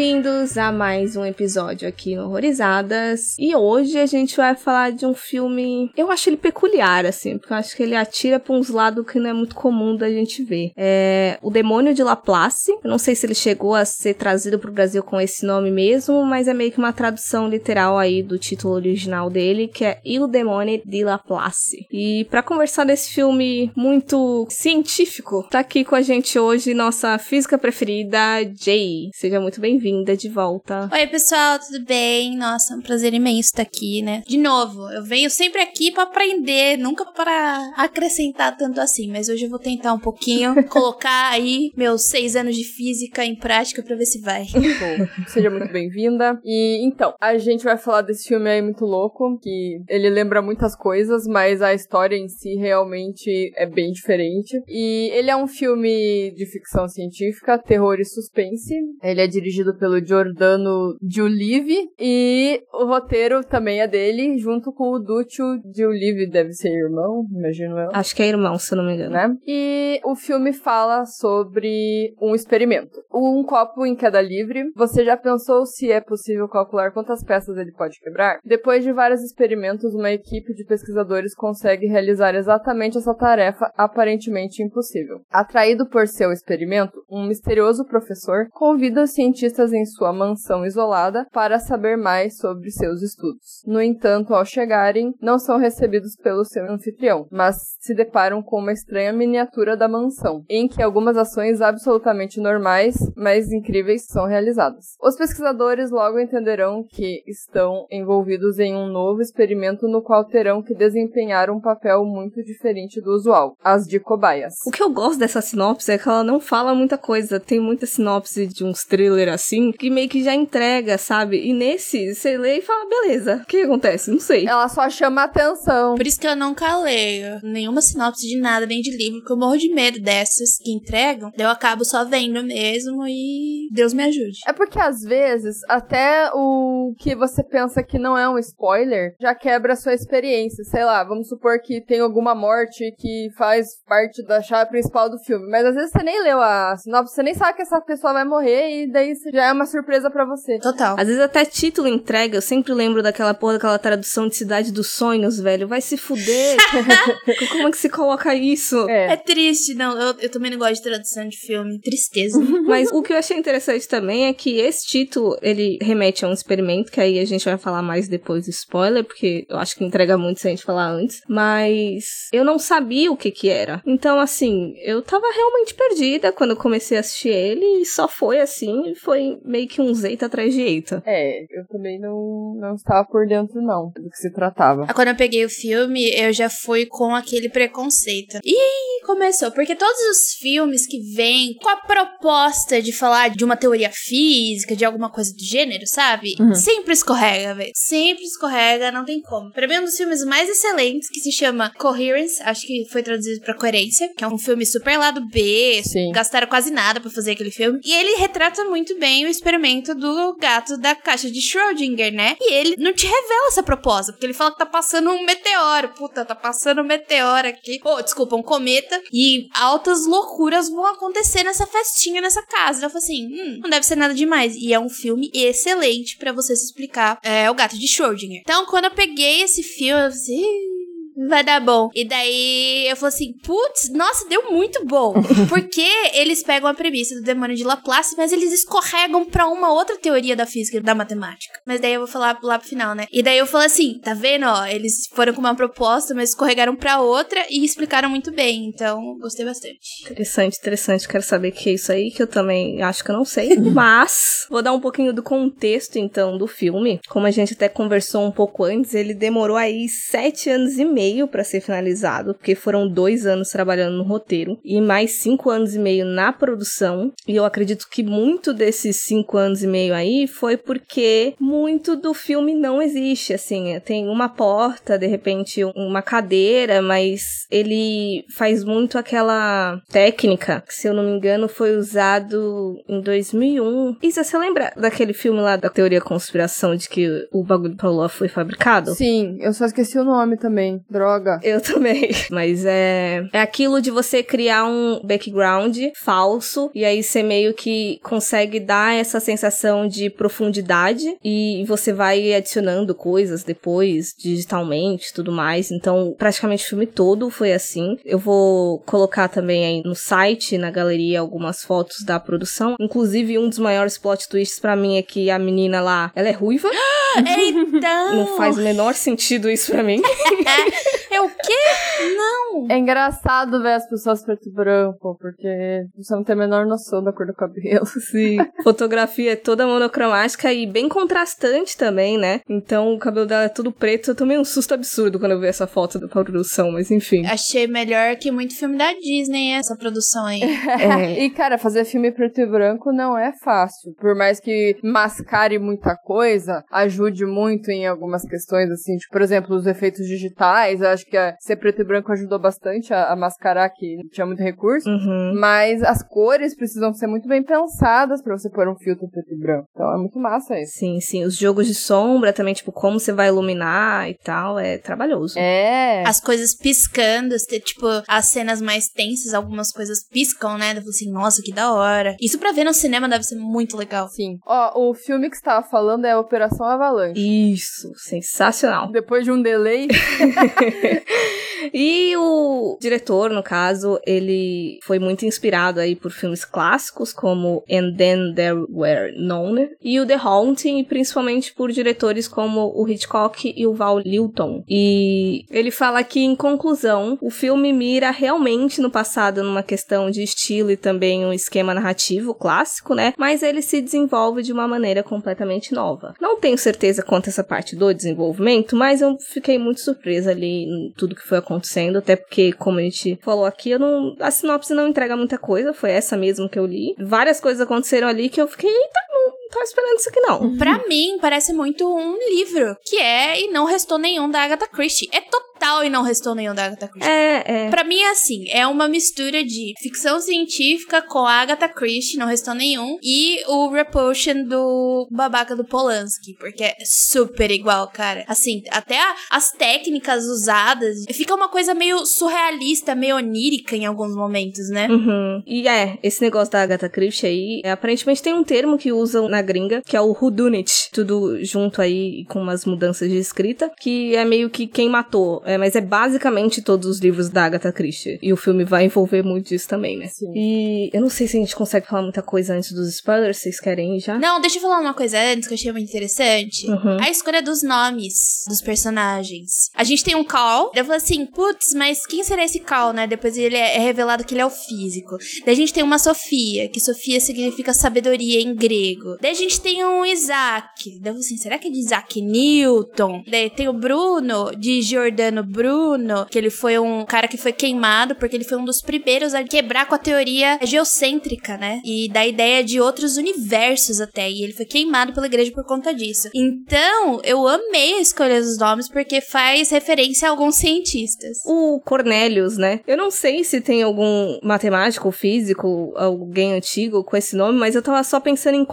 [0.00, 3.36] bem-vindos a mais um episódio aqui no Horrorizadas.
[3.38, 5.92] E hoje a gente vai falar de um filme.
[5.94, 9.18] Eu acho ele peculiar, assim, porque eu acho que ele atira pra uns lados que
[9.18, 10.72] não é muito comum da gente ver.
[10.74, 12.72] É O Demônio de Laplace.
[12.82, 16.24] Eu não sei se ele chegou a ser trazido pro Brasil com esse nome mesmo,
[16.24, 20.26] mas é meio que uma tradução literal aí do título original dele, que é Il
[20.26, 21.86] Demone di Laplace.
[21.92, 27.58] E para conversar desse filme muito científico, tá aqui com a gente hoje nossa física
[27.58, 28.18] preferida,
[28.58, 29.10] Jay.
[29.12, 30.88] Seja muito bem-vinda de volta.
[30.92, 32.36] Oi, pessoal, tudo bem?
[32.36, 34.22] Nossa, é um prazer imenso estar aqui, né?
[34.24, 39.46] De novo, eu venho sempre aqui para aprender, nunca para acrescentar tanto assim, mas hoje
[39.46, 43.96] eu vou tentar um pouquinho colocar aí meus seis anos de física em prática para
[43.96, 44.44] ver se vai.
[44.54, 46.38] Bom, seja muito bem-vinda.
[46.44, 50.76] E então, a gente vai falar desse filme aí muito louco, que ele lembra muitas
[50.76, 54.56] coisas, mas a história em si realmente é bem diferente.
[54.68, 58.74] E ele é um filme de ficção científica, terror e suspense.
[59.02, 64.98] Ele é dirigido pelo Giordano Giulivi e o roteiro também é dele, junto com o
[64.98, 67.88] Duccio Giulivi, deve ser irmão, imagino eu.
[67.94, 69.10] Acho que é irmão, se não me engano.
[69.10, 69.34] Né?
[69.46, 73.00] E o filme fala sobre um experimento.
[73.12, 74.70] Um copo em queda livre.
[74.76, 78.38] Você já pensou se é possível calcular quantas peças ele pode quebrar?
[78.44, 85.22] Depois de vários experimentos, uma equipe de pesquisadores consegue realizar exatamente essa tarefa aparentemente impossível.
[85.30, 91.58] Atraído por seu experimento, um misterioso professor convida os cientistas em sua mansão isolada para
[91.58, 93.62] saber mais sobre seus estudos.
[93.66, 98.72] No entanto, ao chegarem, não são recebidos pelo seu anfitrião, mas se deparam com uma
[98.72, 104.96] estranha miniatura da mansão, em que algumas ações absolutamente normais, mas incríveis, são realizadas.
[105.02, 110.74] Os pesquisadores logo entenderão que estão envolvidos em um novo experimento no qual terão que
[110.74, 114.54] desempenhar um papel muito diferente do usual, as de cobaias.
[114.66, 117.40] O que eu gosto dessa sinopse é que ela não fala muita coisa.
[117.40, 121.46] Tem muita sinopse de uns thriller assim, que meio que já entrega, sabe?
[121.46, 124.10] E nesse, você lê e fala, beleza, o que acontece?
[124.10, 124.46] Não sei.
[124.46, 125.94] Ela só chama atenção.
[125.94, 129.36] Por isso que eu nunca leio nenhuma sinopse de nada, nem de livro, porque eu
[129.36, 131.30] morro de medo dessas que entregam.
[131.36, 134.40] Eu acabo só vendo mesmo e Deus me ajude.
[134.46, 139.34] É porque às vezes, até o que você pensa que não é um spoiler, já
[139.34, 140.64] quebra a sua experiência.
[140.64, 145.18] Sei lá, vamos supor que tem alguma morte que faz parte da chave principal do
[145.18, 145.48] filme.
[145.50, 148.24] Mas às vezes você nem leu a sinopse, você nem sabe que essa pessoa vai
[148.24, 150.58] morrer e daí já é uma surpresa para você.
[150.58, 150.96] Total.
[150.98, 154.88] Às vezes até título entrega, eu sempre lembro daquela porra, daquela tradução de Cidade dos
[154.88, 155.68] Sonhos, velho.
[155.68, 156.56] Vai se fuder.
[157.50, 158.88] Como é que se coloca isso?
[158.88, 159.98] É, triste, não.
[159.98, 161.80] Eu, eu também não gosto de tradução de filme.
[161.80, 162.40] Tristeza.
[162.66, 166.32] Mas o que eu achei interessante também é que esse título, ele remete a um
[166.32, 169.84] experimento, que aí a gente vai falar mais depois do spoiler, porque eu acho que
[169.84, 171.22] entrega muito se a gente falar antes.
[171.28, 173.82] Mas eu não sabia o que que era.
[173.86, 178.40] Então, assim, eu tava realmente perdida quando eu comecei a assistir ele e só foi
[178.40, 181.02] assim, foi meio que um zeita atrás de eita.
[181.06, 184.86] É, eu também não, não estava por dentro, não, do que se tratava.
[184.94, 188.38] Quando eu peguei o filme, eu já fui com aquele preconceito.
[188.44, 193.56] E começou, porque todos os filmes que vêm com a proposta de falar de uma
[193.56, 196.34] teoria física, de alguma coisa do gênero, sabe?
[196.54, 197.72] Sempre escorrega, velho.
[197.74, 199.50] Sempre escorrega, não tem como.
[199.52, 203.02] Pra mim, é um dos filmes mais excelentes, que se chama Coherence, acho que foi
[203.02, 206.12] traduzido pra Coerência, que é um filme super lado B, Sim.
[206.12, 207.80] gastaram quase nada pra fazer aquele filme.
[207.84, 212.36] E ele retrata muito bem o experimento do gato da caixa de Schrödinger, né?
[212.40, 215.88] E ele não te revela essa proposta, porque ele fala que tá passando um meteoro.
[215.90, 217.80] Puta, tá passando um meteoro aqui.
[217.84, 219.00] Oh, desculpa, um cometa.
[219.12, 222.84] E altas loucuras vão acontecer nessa festinha, nessa casa.
[222.84, 224.54] Eu falei assim, hum, não deve ser nada demais.
[224.56, 228.40] E é um filme excelente pra você se explicar é, o gato de Schrödinger.
[228.40, 230.79] Então, quando eu peguei esse filme, eu falei assim...
[231.20, 231.90] "Ih, Vai dar bom.
[231.94, 235.14] E daí eu falei assim: putz, nossa, deu muito bom.
[235.48, 239.98] Porque eles pegam a premissa do demônio de Laplace, mas eles escorregam pra uma outra
[239.98, 241.60] teoria da física e da matemática.
[241.66, 243.06] Mas daí eu vou falar lá pro final, né?
[243.12, 244.64] E daí eu falo assim: tá vendo, ó?
[244.66, 248.66] Eles foram com uma proposta, mas escorregaram pra outra e explicaram muito bem.
[248.66, 249.78] Então, gostei bastante.
[250.04, 251.08] Interessante, interessante.
[251.08, 253.56] Quero saber o que é isso aí, que eu também acho que eu não sei.
[253.74, 257.00] Mas, vou dar um pouquinho do contexto, então, do filme.
[257.08, 261.09] Como a gente até conversou um pouco antes, ele demorou aí sete anos e meio
[261.10, 265.74] meio para ser finalizado, porque foram dois anos trabalhando no roteiro e mais cinco anos
[265.74, 267.12] e meio na produção.
[267.26, 272.14] E eu acredito que muito desses cinco anos e meio aí foi porque muito do
[272.14, 273.34] filme não existe.
[273.34, 280.74] Assim, tem uma porta, de repente uma cadeira, mas ele faz muito aquela técnica que,
[280.74, 283.96] se eu não me engano, foi usado em 2001.
[284.02, 288.08] Isa, você lembra daquele filme lá da teoria conspiração de que o bagulho do Paulo
[288.08, 288.94] foi fabricado?
[288.94, 290.80] Sim, eu só esqueci o nome também.
[291.00, 291.40] Droga.
[291.42, 292.10] Eu também.
[292.30, 293.24] Mas é.
[293.32, 298.94] É aquilo de você criar um background falso e aí você meio que consegue dar
[298.94, 305.70] essa sensação de profundidade e você vai adicionando coisas depois, digitalmente tudo mais.
[305.70, 307.96] Então, praticamente o filme todo foi assim.
[308.04, 312.76] Eu vou colocar também aí no site, na galeria, algumas fotos da produção.
[312.78, 316.32] Inclusive, um dos maiores plot twists para mim é que a menina lá, ela é
[316.32, 316.68] ruiva.
[317.16, 318.14] Então.
[318.14, 320.00] Não faz o menor sentido isso pra mim.
[321.10, 322.14] é o quê?
[322.16, 322.66] Não.
[322.70, 327.02] É engraçado ver as pessoas preto e branco, porque você não tem a menor noção
[327.02, 327.86] da cor do cabelo.
[328.10, 328.38] Sim.
[328.62, 332.40] Fotografia é toda monocromática e bem contrastante também, né?
[332.48, 334.10] Então o cabelo dela é tudo preto.
[334.10, 337.26] Eu tomei um susto absurdo quando eu vi essa foto da produção, mas enfim.
[337.26, 340.40] Achei melhor que muito filme da Disney, essa produção aí.
[340.80, 341.24] É.
[341.24, 343.92] e, cara, fazer filme preto e branco não é fácil.
[343.98, 349.56] Por mais que mascare muita coisa, ajude muito em algumas questões, assim, tipo, por exemplo,
[349.56, 350.69] os efeitos digitais.
[350.78, 354.26] Eu acho que a, ser preto e branco ajudou bastante a, a mascarar que tinha
[354.26, 354.88] muito recurso.
[354.88, 355.32] Uhum.
[355.34, 359.38] Mas as cores precisam ser muito bem pensadas para você pôr um filtro preto e
[359.38, 359.66] branco.
[359.72, 360.74] Então é muito massa isso.
[360.78, 361.24] Sim, sim.
[361.24, 365.38] Os jogos de sombra também, tipo, como você vai iluminar e tal, é trabalhoso.
[365.38, 366.04] É.
[366.06, 367.34] As coisas piscando,
[367.64, 370.74] tipo, as cenas mais tensas, algumas coisas piscam, né?
[370.76, 372.16] Eu assim, nossa, que da hora.
[372.20, 374.08] Isso pra ver no cinema deve ser muito legal.
[374.08, 374.38] Sim.
[374.46, 377.20] Ó, o filme que você tava falando é Operação Avalanche.
[377.20, 378.90] Isso, sensacional.
[378.90, 379.88] Depois de um delay.
[381.72, 387.94] e o diretor, no caso, ele foi muito inspirado aí por filmes clássicos como And
[387.96, 393.66] Then There Were None e o The Haunting, principalmente por diretores como o Hitchcock e
[393.66, 394.64] o Val Lilton.
[394.68, 400.22] E ele fala que, em conclusão, o filme mira realmente no passado numa questão de
[400.22, 403.12] estilo e também um esquema narrativo clássico, né?
[403.16, 406.14] Mas ele se desenvolve de uma maneira completamente nova.
[406.20, 410.49] Não tenho certeza quanto a essa parte do desenvolvimento, mas eu fiquei muito surpresa ali
[410.96, 414.74] tudo que foi acontecendo, até porque, como a gente falou aqui, eu não, a sinopse
[414.74, 416.94] não entrega muita coisa, foi essa mesmo que eu li.
[416.98, 420.56] Várias coisas aconteceram ali que eu fiquei, eita, não, tava esperando isso aqui não.
[420.56, 425.08] Pra mim, parece muito um livro, que é E Não Restou Nenhum da Agatha Christie.
[425.12, 427.10] É total E Não Restou Nenhum da Agatha Christie.
[427.10, 427.70] É, é.
[427.70, 432.26] Pra mim é assim, é uma mistura de ficção científica com a Agatha Christie, Não
[432.26, 438.24] Restou Nenhum, e o Repulsion do babaca do Polanski, porque é super igual, cara.
[438.28, 444.14] Assim, até a, as técnicas usadas, fica uma coisa meio surrealista, meio onírica em alguns
[444.14, 444.88] momentos, né?
[444.88, 445.42] Uhum.
[445.46, 449.28] E é, esse negócio da Agatha Christie aí, é, aparentemente tem um termo que usam
[449.28, 454.14] na gringa, que é o whodunit, tudo junto aí com umas mudanças de escrita, que
[454.14, 458.18] é meio que quem matou, é, mas é basicamente todos os livros da Agatha Christie.
[458.22, 460.08] E o filme vai envolver muito disso também, né?
[460.08, 460.32] Sim.
[460.34, 463.60] E eu não sei se a gente consegue falar muita coisa antes dos spoilers, vocês
[463.60, 464.18] querem já?
[464.18, 466.66] Não, deixa eu falar uma coisa antes que eu achei muito interessante.
[466.68, 467.00] Uhum.
[467.00, 469.70] A escolha dos nomes dos personagens.
[469.74, 470.70] A gente tem um Cal.
[470.74, 473.06] Eu falei assim, putz, mas quem será esse Cal, né?
[473.06, 475.16] Depois ele é, é revelado que ele é o físico.
[475.44, 479.16] Daí a gente tem uma Sofia, que Sofia significa sabedoria em grego.
[479.20, 480.98] Daí a gente tem um Isaac.
[481.00, 483.22] Daí assim, será que é de Isaac Newton?
[483.28, 488.14] Daí tem o Bruno, de Giordano Bruno, que ele foi um cara que foi queimado
[488.16, 491.80] porque ele foi um dos primeiros a quebrar com a teoria geocêntrica, né?
[491.84, 494.28] E da ideia de outros universos até.
[494.28, 496.28] E ele foi queimado pela igreja por conta disso.
[496.34, 501.38] Então, eu amei a escolha dos nomes porque faz referência a alguns cientistas.
[501.44, 502.80] O Cornelius, né?
[502.86, 507.82] Eu não sei se tem algum matemático, físico, alguém antigo com esse nome, mas eu
[507.82, 508.64] tava só pensando em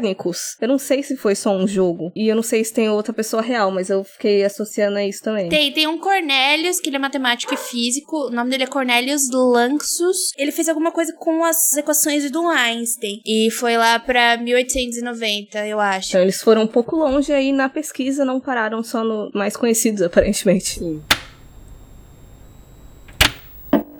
[0.00, 0.56] Copérnicos.
[0.60, 2.10] Eu não sei se foi só um jogo.
[2.16, 5.22] E eu não sei se tem outra pessoa real, mas eu fiquei associando a isso
[5.22, 5.48] também.
[5.48, 8.26] Tem, tem um Cornelius, que ele é matemático e físico.
[8.26, 10.32] O nome dele é Cornelius Lanxus.
[10.36, 13.20] Ele fez alguma coisa com as equações do Einstein.
[13.24, 16.08] E foi lá pra 1890, eu acho.
[16.10, 20.02] Então eles foram um pouco longe aí na pesquisa, não pararam só no mais conhecidos,
[20.02, 20.78] aparentemente.
[20.78, 21.02] Sim.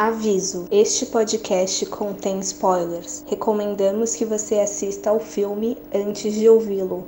[0.01, 3.23] Aviso: este podcast contém spoilers.
[3.29, 7.07] Recomendamos que você assista ao filme antes de ouvi-lo.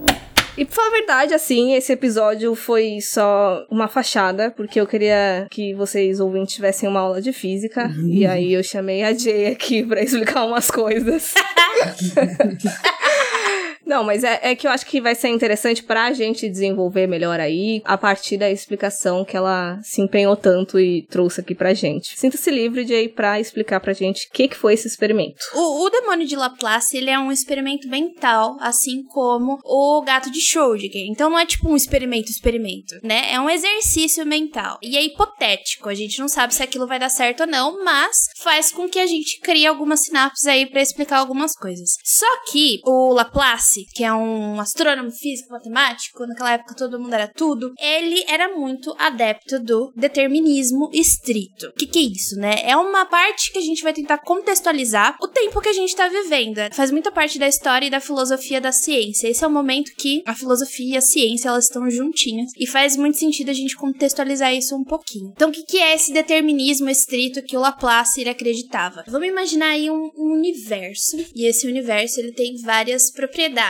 [0.59, 5.47] E pra falar a verdade, assim, esse episódio foi só uma fachada, porque eu queria
[5.51, 7.91] que vocês ouvintes tivessem uma aula de física.
[8.07, 11.33] E aí eu chamei a Jay aqui pra explicar umas coisas.
[13.85, 17.41] Não, mas é, é que eu acho que vai ser interessante pra gente desenvolver melhor
[17.41, 22.19] aí, a partir da explicação que ela se empenhou tanto e trouxe aqui pra gente.
[22.19, 25.37] Sinta-se livre de ir pra explicar pra gente o que, que foi esse experimento.
[25.55, 30.41] O, o demônio de Laplace, ele é um experimento mental, assim como o gato de
[30.41, 31.07] Schrödinger.
[31.11, 33.33] Então não é tipo um experimento, experimento, né?
[33.33, 34.79] É um exercício mental.
[34.83, 38.29] E é hipotético, a gente não sabe se aquilo vai dar certo ou não, mas
[38.39, 41.97] faz com que a gente crie algumas sinapses aí para explicar algumas coisas.
[42.05, 47.29] Só que o Laplace, que é um astrônomo físico matemático, naquela época todo mundo era
[47.29, 51.69] tudo, ele era muito adepto do determinismo estrito.
[51.69, 52.57] O que, que é isso, né?
[52.63, 56.09] É uma parte que a gente vai tentar contextualizar o tempo que a gente tá
[56.09, 56.59] vivendo.
[56.73, 59.29] Faz muita parte da história e da filosofia da ciência.
[59.29, 62.97] Esse é o momento que a filosofia e a ciência elas estão juntinhas e faz
[62.97, 65.33] muito sentido a gente contextualizar isso um pouquinho.
[65.35, 69.05] Então, o que, que é esse determinismo estrito que o Laplace ele acreditava?
[69.09, 73.62] Vamos imaginar aí um, um universo e esse universo ele tem várias propriedades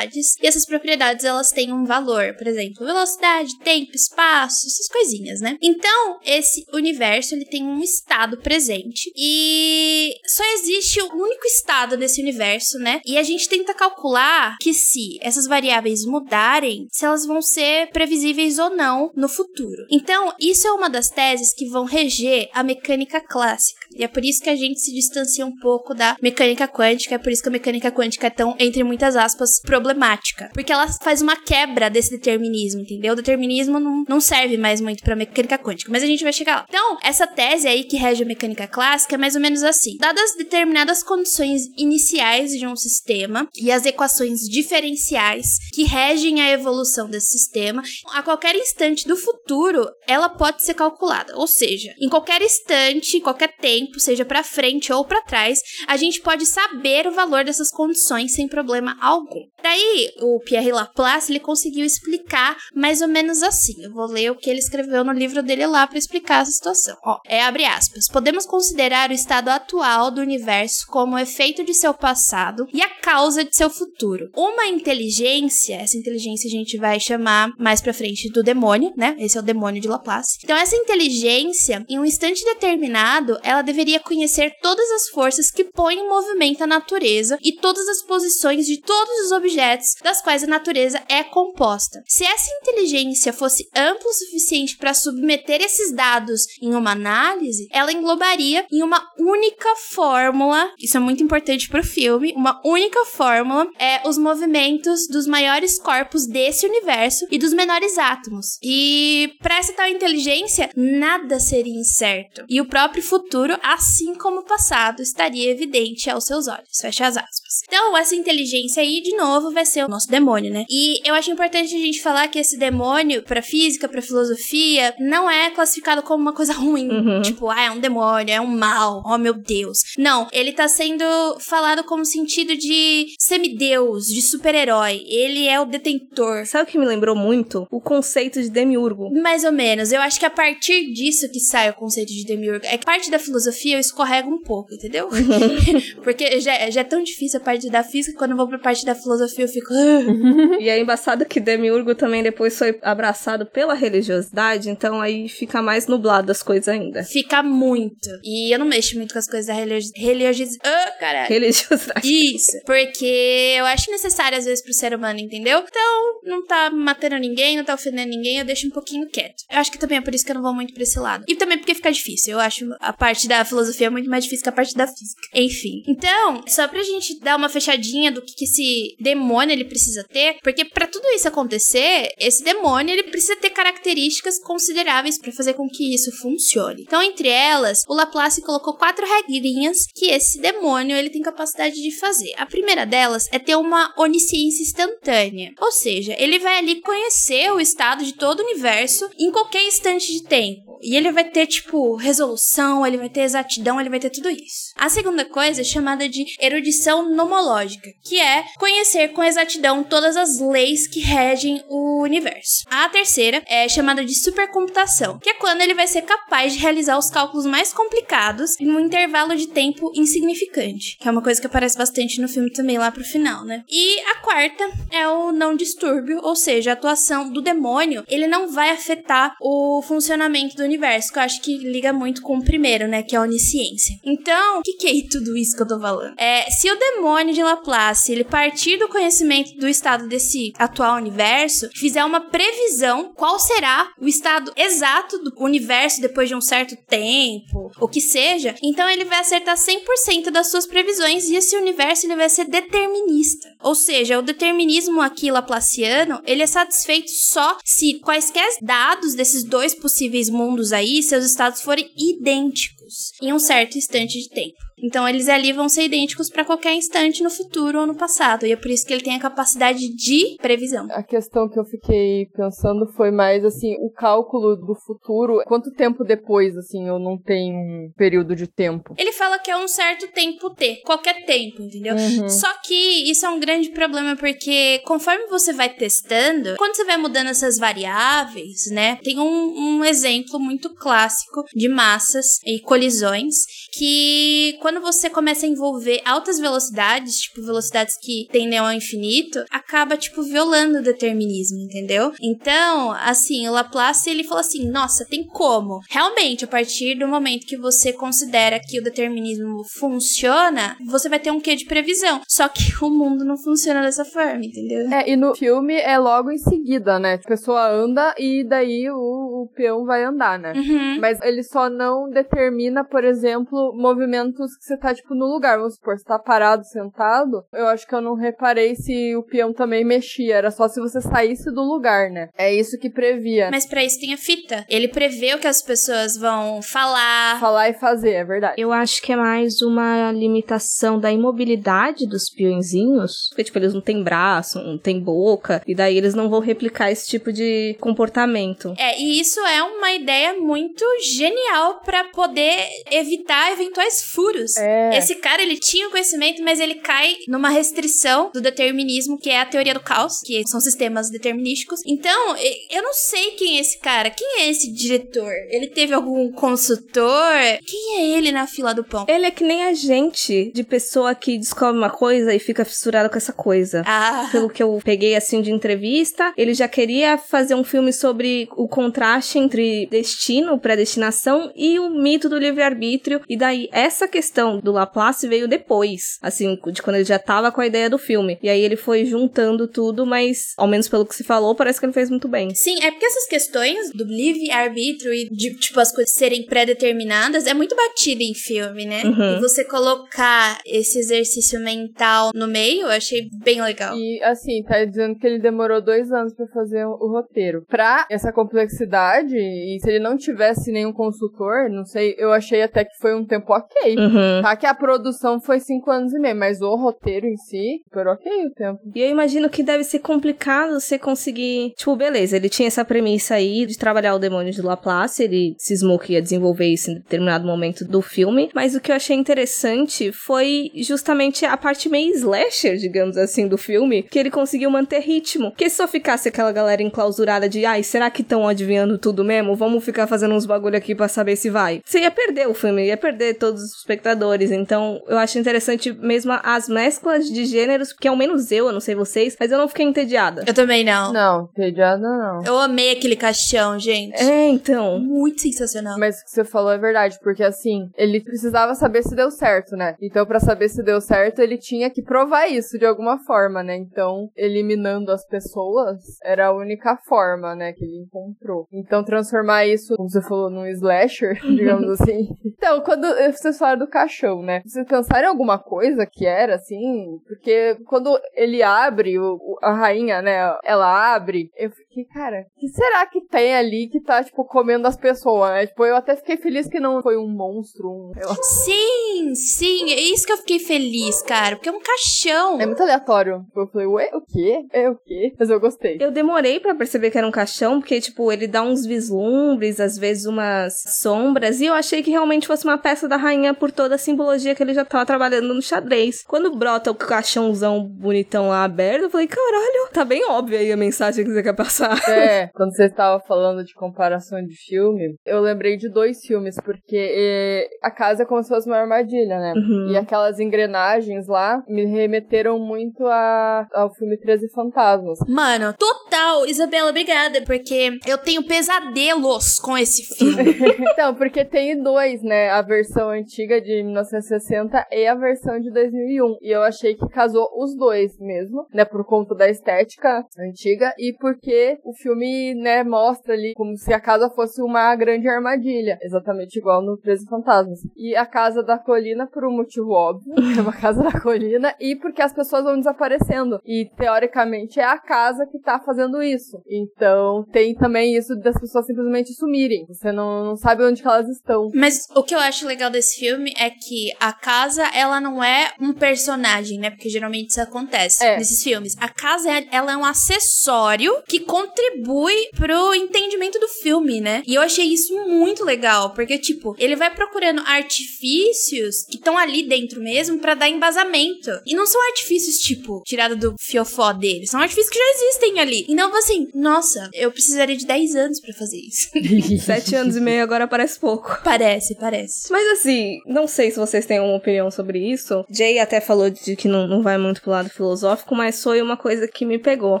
[0.42, 5.56] e essas propriedades elas têm um valor, por exemplo, velocidade, tempo, espaço, essas coisinhas, né?
[5.60, 12.20] Então, esse universo ele tem um estado presente e só existe um único estado nesse
[12.20, 13.00] universo, né?
[13.04, 18.58] E a gente tenta calcular que se essas variáveis mudarem, se elas vão ser previsíveis
[18.58, 19.86] ou não no futuro.
[19.90, 23.80] Então, isso é uma das teses que vão reger a mecânica clássica.
[23.96, 27.18] E é por isso que a gente se distancia um pouco da mecânica quântica, é
[27.18, 30.50] por isso que a mecânica quântica é tão, entre muitas aspas, problemática.
[30.52, 33.12] Porque ela faz uma quebra desse determinismo, entendeu?
[33.12, 36.56] O determinismo não, não serve mais muito pra mecânica quântica, mas a gente vai chegar
[36.56, 36.66] lá.
[36.68, 39.96] Então, essa tese aí que rege a mecânica clássica é mais ou menos assim.
[39.98, 47.08] Dadas determinadas condições iniciais de um sistema e as equações diferenciais que regem a evolução
[47.08, 47.82] desse sistema,
[48.12, 51.36] a qualquer instante do futuro, ela pode ser calculada.
[51.36, 56.20] Ou seja, em qualquer instante, qualquer tempo, seja para frente ou para trás, a gente
[56.20, 59.44] pode saber o valor dessas condições sem problema algum.
[59.62, 63.74] Daí, o Pierre Laplace, ele conseguiu explicar mais ou menos assim.
[63.82, 66.96] Eu vou ler o que ele escreveu no livro dele lá para explicar essa situação.
[67.04, 68.08] Ó, é abre aspas.
[68.08, 72.88] Podemos considerar o estado atual do universo como o efeito de seu passado e a
[72.88, 74.30] causa de seu futuro.
[74.36, 79.16] Uma inteligência, essa inteligência a gente vai chamar mais para frente do demônio, né?
[79.18, 80.38] Esse é o demônio de Laplace.
[80.42, 86.00] Então essa inteligência, em um instante determinado, ela deveria conhecer todas as forças que põem
[86.00, 90.48] em movimento a natureza e todas as posições de todos os objetos das quais a
[90.48, 92.02] natureza é composta.
[92.06, 97.92] Se essa inteligência fosse ampla o suficiente para submeter esses dados em uma análise, ela
[97.92, 103.66] englobaria em uma única fórmula, isso é muito importante para o filme, uma única fórmula
[103.78, 108.58] é os movimentos dos maiores corpos desse universo e dos menores átomos.
[108.62, 112.44] E para essa tal inteligência, nada seria incerto.
[112.48, 116.80] E o próprio futuro, assim como o passado, estaria evidente aos seus olhos.
[116.80, 117.39] Fecha as aspas.
[117.66, 120.64] Então, essa inteligência aí, de novo, vai ser o nosso demônio, né?
[120.70, 125.30] E eu acho importante a gente falar que esse demônio, pra física, pra filosofia, não
[125.30, 126.88] é classificado como uma coisa ruim.
[126.88, 127.22] Uhum.
[127.22, 129.78] Tipo, ah, é um demônio, é um mal, oh meu Deus.
[129.98, 131.04] Não, ele tá sendo
[131.40, 135.02] falado como sentido de semideus, de super-herói.
[135.06, 136.46] Ele é o detentor.
[136.46, 137.66] Sabe o que me lembrou muito?
[137.70, 139.10] O conceito de demiurgo.
[139.20, 139.92] Mais ou menos.
[139.92, 142.64] Eu acho que a partir disso que sai o conceito de demiurgo.
[142.66, 145.08] É que parte da filosofia eu escorrego um pouco, entendeu?
[146.02, 148.94] Porque já, já é tão difícil parte da física, quando eu vou pra parte da
[148.94, 149.72] filosofia eu fico.
[149.72, 150.58] "Ah".
[150.60, 155.86] E é embaçado que demiurgo também depois foi abraçado pela religiosidade, então aí fica mais
[155.86, 157.02] nublado as coisas ainda.
[157.02, 158.08] Fica muito.
[158.22, 160.58] E eu não mexo muito com as coisas da religiosidade.
[160.64, 161.28] Ah, caralho.
[161.28, 162.06] Religiosidade.
[162.06, 165.64] Isso, porque eu acho necessário às vezes pro ser humano, entendeu?
[165.66, 169.42] Então, não tá matando ninguém, não tá ofendendo ninguém, eu deixo um pouquinho quieto.
[169.50, 171.24] Eu acho que também é por isso que eu não vou muito pra esse lado.
[171.28, 172.32] E também porque fica difícil.
[172.34, 175.20] Eu acho a parte da filosofia muito mais difícil que a parte da física.
[175.34, 175.82] Enfim.
[175.88, 180.38] Então, só pra gente dar uma fechadinha do que, que esse demônio ele precisa ter,
[180.42, 185.68] porque pra tudo isso acontecer, esse demônio ele precisa ter características consideráveis pra fazer com
[185.68, 186.82] que isso funcione.
[186.82, 191.96] Então, entre elas, o Laplace colocou quatro regrinhas que esse demônio ele tem capacidade de
[191.98, 192.32] fazer.
[192.36, 197.60] A primeira delas é ter uma onisciência instantânea, ou seja, ele vai ali conhecer o
[197.60, 200.78] estado de todo o universo em qualquer instante de tempo.
[200.82, 204.72] E ele vai ter, tipo, resolução, ele vai ter exatidão, ele vai ter tudo isso.
[204.76, 210.40] A segunda coisa é chamada de erudição nomológica, que é conhecer com exatidão todas as
[210.40, 212.64] leis que regem o universo.
[212.70, 216.98] A terceira é chamada de supercomputação, que é quando ele vai ser capaz de realizar
[216.98, 221.46] os cálculos mais complicados em um intervalo de tempo insignificante, que é uma coisa que
[221.46, 223.64] aparece bastante no filme também lá pro final, né?
[223.68, 228.50] E a quarta é o não distúrbio, ou seja, a atuação do demônio, ele não
[228.50, 232.88] vai afetar o funcionamento do universo, que eu acho que liga muito com o primeiro,
[232.88, 233.02] né?
[233.02, 233.96] Que é a onisciência.
[234.04, 236.14] Então, o que, que é tudo isso que eu tô falando?
[236.18, 241.68] É, se o demônio de Laplace ele partir do conhecimento do estado desse atual universo,
[241.74, 247.70] fizer uma previsão qual será o estado exato do universo depois de um certo tempo,
[247.80, 252.16] o que seja, então ele vai acertar 100% das suas previsões e esse universo ele
[252.16, 253.48] vai ser determinista.
[253.62, 259.74] Ou seja, o determinismo aqui laplaciano, ele é satisfeito só se quaisquer dados desses dois
[259.74, 264.69] possíveis mundos aí, seus estados forem idênticos em um certo instante de tempo.
[264.82, 268.46] Então eles ali vão ser idênticos para qualquer instante no futuro ou no passado.
[268.46, 270.86] E é por isso que ele tem a capacidade de previsão.
[270.90, 276.04] A questão que eu fiquei pensando foi mais assim, o cálculo do futuro, quanto tempo
[276.04, 278.94] depois, assim, eu não tenho um período de tempo.
[278.96, 281.94] Ele fala que é um certo tempo T, qualquer tempo, entendeu?
[281.94, 282.28] Uhum.
[282.28, 286.96] Só que isso é um grande problema porque conforme você vai testando, quando você vai
[286.96, 288.98] mudando essas variáveis, né?
[289.02, 293.34] Tem um, um exemplo muito clássico de massas e colisões
[293.72, 299.96] que quando você começa a envolver altas velocidades, tipo velocidades que tendem ao infinito, acaba
[299.96, 302.12] tipo violando o determinismo, entendeu?
[302.20, 305.80] Então, assim, o Laplace ele falou assim: "Nossa, tem como?
[305.88, 311.30] Realmente, a partir do momento que você considera que o determinismo funciona, você vai ter
[311.30, 312.20] um quê de previsão.
[312.28, 314.90] Só que o mundo não funciona dessa forma, entendeu?
[314.92, 317.14] É, e no filme é logo em seguida, né?
[317.14, 320.52] A pessoa anda e daí o, o peão vai andar, né?
[320.54, 321.00] Uhum.
[321.00, 325.58] Mas ele só não determina, por exemplo, movimentos que você tá, tipo, no lugar.
[325.58, 327.44] Vamos supor, você tá parado, sentado.
[327.52, 330.36] Eu acho que eu não reparei se o peão também mexia.
[330.36, 332.28] Era só se você saísse do lugar, né?
[332.36, 333.50] É isso que previa.
[333.50, 334.64] Mas pra isso tem a fita.
[334.68, 337.38] Ele prevê o que as pessoas vão falar.
[337.40, 338.60] Falar e fazer, é verdade.
[338.60, 343.28] Eu acho que é mais uma limitação da imobilidade dos peõezinhos.
[343.30, 345.62] Porque, tipo, eles não têm braço, não têm boca.
[345.66, 348.74] E daí eles não vão replicar esse tipo de comportamento.
[348.78, 354.56] É, e isso é uma ideia muito genial pra poder evitar eventuais furos.
[354.56, 354.98] É.
[354.98, 359.40] Esse cara, ele tinha o conhecimento, mas ele cai numa restrição do determinismo, que é
[359.40, 361.80] a teoria do caos, que são sistemas determinísticos.
[361.86, 362.36] Então,
[362.70, 364.10] eu não sei quem é esse cara.
[364.10, 365.32] Quem é esse diretor?
[365.48, 367.34] Ele teve algum consultor?
[367.64, 369.06] Quem é ele na fila do pão?
[369.08, 373.08] Ele é que nem a gente, de pessoa que descobre uma coisa e fica fissurada
[373.08, 373.82] com essa coisa.
[373.86, 378.48] Ah, Pelo que eu peguei assim de entrevista, ele já queria fazer um filme sobre
[378.56, 383.20] o contraste entre destino, predestinação e o mito do livre-arbítrio.
[383.28, 387.60] E daí, essa questão do Laplace veio depois, assim, de quando ele já tava com
[387.60, 388.38] a ideia do filme.
[388.42, 391.86] E aí ele foi juntando tudo, mas, ao menos pelo que se falou, parece que
[391.86, 392.54] ele fez muito bem.
[392.54, 397.54] Sim, é porque essas questões do livre-arbítrio e de, tipo, as coisas serem pré-determinadas é
[397.54, 399.02] muito batida em filme, né?
[399.04, 399.36] Uhum.
[399.36, 403.96] E você colocar esse exercício mental no meio, eu achei bem legal.
[403.96, 407.64] E assim, tá dizendo que ele demorou dois anos pra fazer o, o roteiro.
[407.68, 412.84] Pra essa complexidade, e se ele não tivesse nenhum consultor, não sei, eu achei até
[412.84, 413.96] que foi um tempo ok.
[413.96, 414.42] Uhum.
[414.42, 418.04] Tá que a produção foi cinco anos e meio, mas o roteiro em si, foi
[418.06, 418.80] ok o tempo.
[418.94, 421.72] E eu imagino que deve ser complicado você conseguir.
[421.76, 425.98] Tipo, beleza, ele tinha essa premissa aí de trabalhar o demônio de Laplace, ele cismou
[425.98, 428.50] que ia desenvolver isso em determinado momento do filme.
[428.54, 433.56] Mas o que eu achei interessante foi justamente a parte meio slasher, digamos assim, do
[433.56, 435.50] filme, que ele conseguiu manter ritmo.
[435.50, 439.56] Porque se só ficasse aquela galera enclausurada de, ai, será que estão adivinhando tudo mesmo?
[439.56, 441.80] Vamos ficar fazendo uns bagulho aqui pra saber se vai.
[441.84, 444.50] Você ia perder o filme, ia perder todos os espectadores.
[444.50, 448.80] Então, eu acho interessante mesmo as mesclas de gêneros, porque ao menos eu, eu não
[448.80, 450.44] sei vocês, mas eu não fiquei entediada.
[450.46, 451.12] Eu também não.
[451.12, 452.44] Não, entediada não.
[452.44, 454.20] Eu amei aquele caixão, gente.
[454.22, 454.98] É, então.
[454.98, 455.98] Muito sensacional.
[455.98, 459.76] Mas o que você falou é verdade, porque assim, ele precisava saber se deu certo,
[459.76, 459.94] né?
[460.00, 463.76] Então, pra saber se deu certo, ele tinha que provar isso de alguma forma, né?
[463.76, 468.66] Então, eliminando as pessoas era a única forma, né, que ele encontrou.
[468.72, 472.28] Então, transformar isso, como você falou, num slasher, digamos assim.
[472.44, 474.62] Então, quando vocês falaram do caixão, né?
[474.64, 477.18] Vocês pensaram em alguma coisa que era, assim?
[477.26, 482.68] Porque quando ele abre, o, a rainha, né, ela abre, eu fiquei, cara, o que
[482.68, 485.66] será que tem ali que tá, tipo, comendo as pessoas, né?
[485.66, 488.12] Tipo, eu até fiquei feliz que não foi um monstro, um...
[488.42, 492.60] Sim, sim, é isso que eu fiquei feliz, cara, porque é um caixão.
[492.60, 493.44] É muito aleatório.
[493.54, 494.64] Eu falei, ué, o quê?
[494.72, 495.34] É o quê?
[495.38, 495.98] Mas eu gostei.
[496.00, 499.98] Eu demorei pra perceber que era um caixão, porque, tipo, ele dá uns vislumbres, às
[499.98, 503.96] vezes umas sombras, e eu achei que realmente fosse uma peça da rainha por toda
[503.96, 506.22] a simbologia que ele já tava trabalhando no xadrez.
[506.22, 510.76] Quando brota o caixãozão bonitão lá aberto, eu falei, caralho, tá bem óbvio aí a
[510.76, 511.79] mensagem que você quer passar.
[511.88, 512.10] Passar.
[512.10, 516.96] É, quando você estava falando de comparação de filme, eu lembrei de dois filmes, porque
[516.96, 519.52] eh, a casa é como se fosse uma armadilha, né?
[519.56, 519.90] Uhum.
[519.90, 525.18] E aquelas engrenagens lá me remeteram muito a, ao filme 13 Fantasmas.
[525.28, 526.46] Mano, total.
[526.46, 530.54] Isabela, obrigada, porque eu tenho pesadelos com esse filme.
[530.92, 532.50] então, porque tem dois, né?
[532.50, 536.36] A versão antiga de 1960 e a versão de 2001.
[536.42, 538.84] E eu achei que casou os dois mesmo, né?
[538.84, 544.00] Por conta da estética antiga e porque o filme, né, mostra ali como se a
[544.00, 545.98] casa fosse uma grande armadilha.
[546.02, 547.80] Exatamente igual no 13 Fantasmas.
[547.96, 551.96] E a Casa da Colina, por um motivo óbvio, é uma Casa da Colina, e
[551.96, 553.60] porque as pessoas vão desaparecendo.
[553.64, 556.60] E, teoricamente, é a casa que tá fazendo isso.
[556.68, 559.84] Então, tem também isso das pessoas simplesmente sumirem.
[559.86, 561.70] Você não, não sabe onde que elas estão.
[561.74, 565.72] Mas o que eu acho legal desse filme é que a casa, ela não é
[565.80, 566.90] um personagem, né?
[566.90, 568.36] Porque geralmente isso acontece É.
[568.38, 568.96] nesses filmes.
[569.00, 574.42] A casa, é- ela é um acessório que contribui pro entendimento do filme, né?
[574.46, 579.62] E eu achei isso muito legal, porque, tipo, ele vai procurando artifícios que estão ali
[579.62, 581.50] dentro mesmo pra dar embasamento.
[581.66, 584.46] E não são artifícios, tipo, tirado do fiofó dele.
[584.46, 585.86] São artifícios que já existem ali.
[585.88, 589.10] Então, assim, nossa, eu precisaria de 10 anos pra fazer isso.
[589.64, 591.38] Sete anos e meio agora parece pouco.
[591.44, 592.50] parece, parece.
[592.50, 595.44] Mas assim, não sei se vocês têm uma opinião sobre isso.
[595.50, 598.96] Jay até falou de que não, não vai muito pro lado filosófico, mas foi uma
[598.96, 600.00] coisa que me pegou.